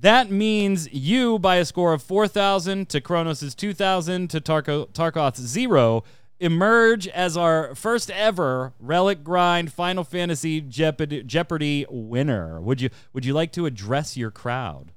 [0.00, 6.04] That means you, by a score of 4,000 to Kronos' 2,000 to Tarko- Tarkoth's 0,
[6.38, 12.62] emerge as our first ever Relic Grind Final Fantasy Jeopardy, Jeopardy winner.
[12.62, 14.92] Would you Would you like to address your crowd?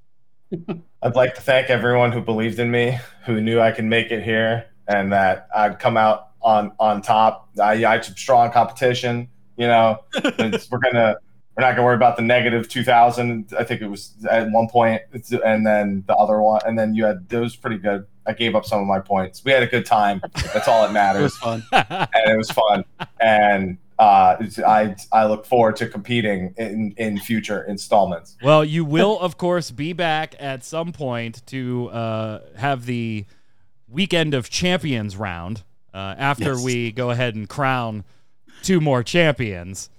[1.01, 4.23] I'd like to thank everyone who believed in me, who knew I could make it
[4.23, 7.49] here, and that I'd come out on on top.
[7.61, 9.27] I, I had strong competition.
[9.57, 9.99] You know,
[10.39, 11.17] we're gonna
[11.55, 13.53] we're not gonna worry about the negative two thousand.
[13.57, 15.01] I think it was at one point,
[15.45, 18.05] and then the other one, and then you had those pretty good.
[18.25, 19.43] I gave up some of my points.
[19.43, 20.21] We had a good time.
[20.53, 21.63] That's all that matters It was fun.
[21.73, 22.85] and it was fun.
[23.19, 28.37] And uh, I I look forward to competing in in future installments.
[28.41, 33.25] well, you will, of course, be back at some point to uh, have the
[33.89, 35.61] Weekend of Champions round
[35.93, 36.63] uh, after Yes.
[36.63, 38.05] we go ahead and crown
[38.63, 39.89] two more champions.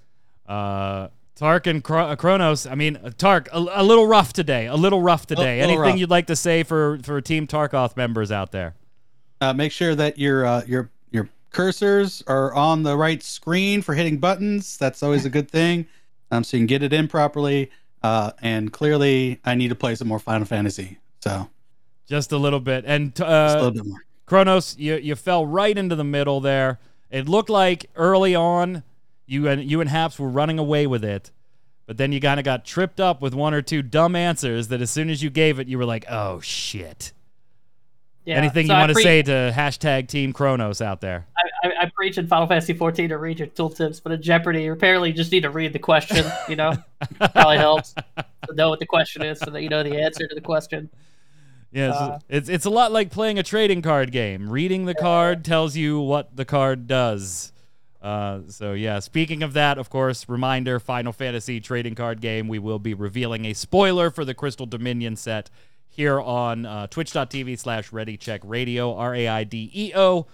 [0.48, 2.66] Uh, Tark and uh, Kronos.
[2.66, 4.66] I mean, uh, Tark, a, a little rough today.
[4.66, 5.61] A little rough today.
[5.61, 5.99] little Anything rough.
[5.99, 8.74] you'd like to say for for Team Tarkoth members out there?
[9.41, 13.95] Uh, make sure that your uh, your your cursors are on the right screen for
[13.95, 14.76] hitting buttons.
[14.78, 15.87] That's always a good thing.
[16.30, 17.70] Um, so you can get it in properly.
[18.03, 20.99] Uh, and clearly, I need to play some more Final Fantasy.
[21.20, 21.49] So
[22.07, 22.85] Just a little bit.
[22.87, 24.05] And just a uh, little bit more.
[24.26, 26.78] Kronos, you you fell right into the middle there.
[27.11, 28.82] It looked like early on
[29.27, 31.31] you and you and Haps were running away with it,
[31.87, 34.81] but then you kind of got tripped up with one or two dumb answers that
[34.81, 37.12] as soon as you gave it, you were like, "Oh shit."
[38.25, 38.37] Yeah.
[38.37, 41.27] Anything So you want to pre- say to hashtag Team Kronos out there?
[41.37, 44.62] I, I, I preach in Final Fantasy 14 to read your tooltips, but in Jeopardy,
[44.62, 46.25] you apparently just need to read the question.
[46.49, 46.72] You know,
[47.35, 50.35] probably helps to know what the question is, so that you know the answer to
[50.35, 50.89] the question.
[51.70, 54.49] Yeah, it's, Uh, it's it's a lot like playing a trading card game.
[54.49, 57.53] Reading the card tells you what the card does.
[58.05, 62.48] Uh, so yeah, speaking of that, of course, reminder: Final Fantasy trading card game.
[62.48, 65.48] We will be revealing a spoiler for the Crystal Dominion set
[65.88, 70.26] here on uh, Twitch.tv slash Ready Check Radio, R A I D E O.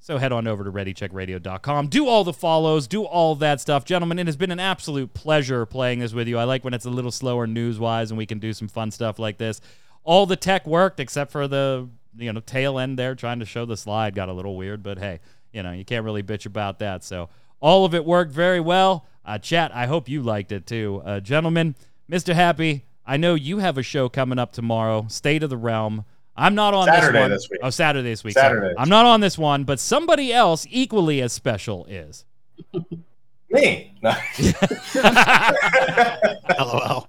[0.00, 1.86] So head on over to ReadyCheckRadio.com.
[1.86, 3.84] Do all the follows, do all that stuff.
[3.84, 6.38] Gentlemen, it has been an absolute pleasure playing this with you.
[6.38, 8.90] I like when it's a little slower news wise and we can do some fun
[8.90, 9.60] stuff like this.
[10.02, 11.88] All the tech worked except for the
[12.18, 14.98] you know tail end there trying to show the slide got a little weird, but
[14.98, 15.20] hey,
[15.52, 17.04] you know, you can't really bitch about that.
[17.04, 17.28] So
[17.60, 19.06] all of it worked very well.
[19.24, 21.02] Uh, chat, I hope you liked it too.
[21.04, 21.74] Uh, gentlemen,
[22.10, 22.34] Mr.
[22.34, 26.04] Happy, I know you have a show coming up tomorrow, State of the Realm.
[26.36, 27.30] I'm not on Saturday this one.
[27.30, 27.60] this week.
[27.62, 28.34] Oh, Saturday this week.
[28.34, 28.56] sorry.
[28.56, 28.74] Saturday.
[28.78, 32.24] I'm not on this one, but somebody else equally as special is.
[33.50, 33.94] Me.
[34.02, 34.14] No.
[36.58, 37.08] LOL.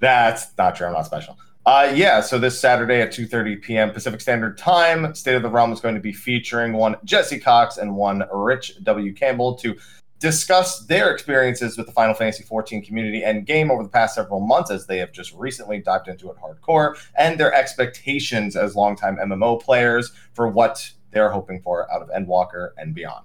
[0.00, 0.86] That's not true.
[0.86, 1.36] I'm not special.
[1.66, 3.90] Uh, yeah, so this Saturday at 2:30 p.m.
[3.90, 7.78] Pacific Standard Time, State of the Realm is going to be featuring one Jesse Cox
[7.78, 9.14] and one Rich W.
[9.14, 9.74] Campbell to
[10.18, 14.40] discuss their experiences with the Final Fantasy XIV community and game over the past several
[14.40, 19.16] months, as they have just recently dived into it hardcore, and their expectations as longtime
[19.16, 23.24] MMO players for what they're hoping for out of Endwalker and beyond.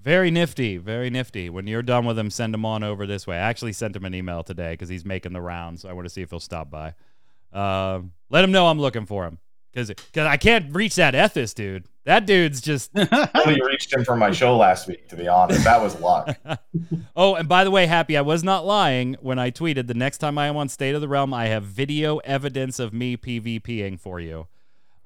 [0.00, 1.50] Very nifty, very nifty.
[1.50, 3.38] When you're done with him, send him on over this way.
[3.38, 5.84] I actually sent him an email today because he's making the rounds.
[5.84, 6.94] I want to see if he'll stop by.
[7.56, 9.38] Um, let him know I'm looking for him
[9.72, 11.84] because I can't reach that Ethis dude.
[12.04, 12.90] That dude's just.
[12.96, 15.64] I only reached him for my show last week, to be honest.
[15.64, 16.36] That was luck.
[17.16, 20.18] oh, and by the way, happy, I was not lying when I tweeted the next
[20.18, 23.98] time I am on State of the Realm, I have video evidence of me PvPing
[23.98, 24.46] for you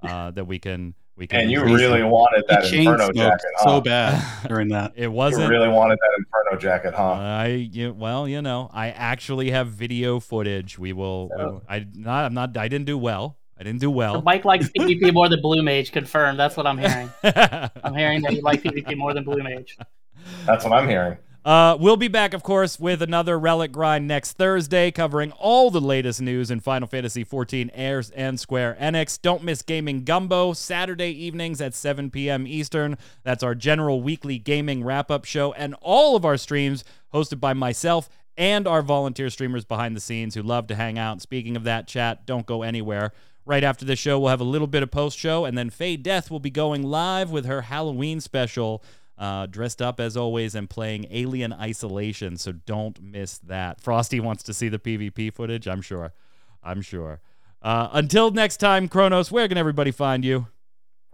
[0.02, 1.40] uh, that we can we can.
[1.42, 1.78] And you use.
[1.80, 3.64] really wanted that Chain Inferno jacket, huh?
[3.64, 4.94] so bad during that.
[4.96, 5.50] It You wasn't.
[5.50, 7.10] really wanted that Inferno jacket, huh?
[7.12, 10.78] Uh, I you, well, you know, I actually have video footage.
[10.78, 11.30] We will.
[11.36, 12.24] we I not.
[12.24, 12.56] I'm not.
[12.56, 13.36] I didn't do well.
[13.58, 14.22] I didn't do So well.
[14.22, 15.92] Mike likes PvP more than Blue Mage.
[15.92, 16.38] Confirmed.
[16.38, 17.10] That's what I'm hearing.
[17.22, 19.76] I'm hearing that you like PvP more than Blue Mage.
[20.46, 21.18] That's what I'm hearing.
[21.42, 25.80] Uh, we'll be back, of course, with another Relic Grind next Thursday, covering all the
[25.80, 29.18] latest news in Final Fantasy XIV Airs and Square Enix.
[29.20, 32.46] Don't miss Gaming Gumbo, Saturday evenings at 7 p.m.
[32.46, 32.98] Eastern.
[33.22, 36.84] That's our general weekly gaming wrap up show, and all of our streams
[37.14, 41.22] hosted by myself and our volunteer streamers behind the scenes who love to hang out.
[41.22, 43.12] Speaking of that, chat, don't go anywhere.
[43.46, 45.96] Right after the show, we'll have a little bit of post show, and then Faye
[45.96, 48.84] Death will be going live with her Halloween special
[49.20, 52.38] uh, dressed up as always and playing Alien Isolation.
[52.38, 53.80] So don't miss that.
[53.80, 55.68] Frosty wants to see the PvP footage.
[55.68, 56.14] I'm sure.
[56.64, 57.20] I'm sure.
[57.62, 60.46] Uh, until next time, Kronos, where can everybody find you?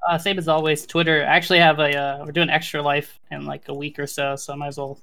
[0.09, 1.23] Uh, same as always, Twitter.
[1.23, 4.37] I actually have a uh, we're doing extra life in like a week or so,
[4.37, 5.01] so I might as well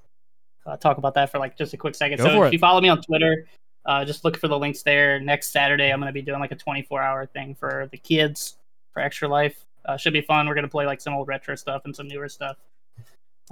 [0.66, 2.20] uh, talk about that for like just a quick second.
[2.20, 2.54] Go so if it.
[2.54, 3.46] you follow me on Twitter,
[3.86, 5.20] uh, just look for the links there.
[5.20, 8.56] Next Saturday, I'm going to be doing like a 24 hour thing for the kids
[8.94, 9.66] for extra life.
[9.84, 10.48] Uh, should be fun.
[10.48, 12.56] We're going to play like some old retro stuff and some newer stuff.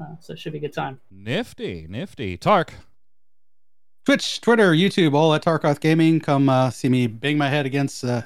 [0.02, 0.99] Uh, so it should be a good time.
[1.12, 2.38] Nifty, nifty.
[2.38, 2.74] Tark.
[4.06, 6.20] Twitch, Twitter, YouTube, all at Tarkoth Gaming.
[6.20, 8.24] Come uh, see me bang my head against uh,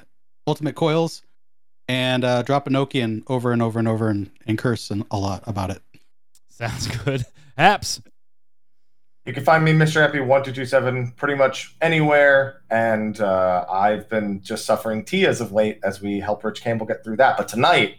[0.47, 1.21] Ultimate Coils
[1.88, 5.17] and uh, drop a Nokian over and over and over and, and curse and a
[5.17, 5.82] lot about it.
[6.49, 7.26] Sounds good.
[7.57, 8.01] Haps.
[9.26, 10.01] You can find me, Mr.
[10.01, 12.61] Happy one two two seven, pretty much anywhere.
[12.69, 16.86] And uh, I've been just suffering TEA as of late as we help Rich Campbell
[16.86, 17.36] get through that.
[17.36, 17.97] But tonight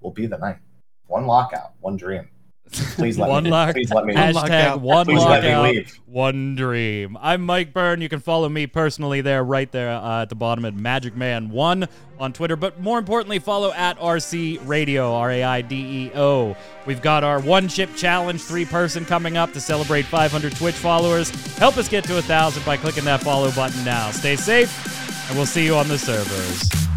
[0.00, 0.58] will be the night.
[1.06, 2.28] One lockout, one dream.
[2.72, 3.50] Please let one me.
[3.50, 3.74] lock.
[3.74, 4.14] Please let me.
[4.14, 4.80] One Hashtag lockout.
[4.80, 5.74] one Please let me lockout.
[5.74, 6.00] leave.
[6.06, 7.16] One dream.
[7.20, 8.00] I'm Mike Byrne.
[8.00, 11.50] You can follow me personally there, right there uh, at the bottom at Magic Man
[11.50, 11.88] One
[12.18, 12.56] on Twitter.
[12.56, 16.56] But more importantly, follow at RC Radio, R A I D E O.
[16.86, 21.30] We've got our one chip challenge, three person coming up to celebrate 500 Twitch followers.
[21.56, 24.10] Help us get to a thousand by clicking that follow button now.
[24.10, 26.87] Stay safe, and we'll see you on the servers.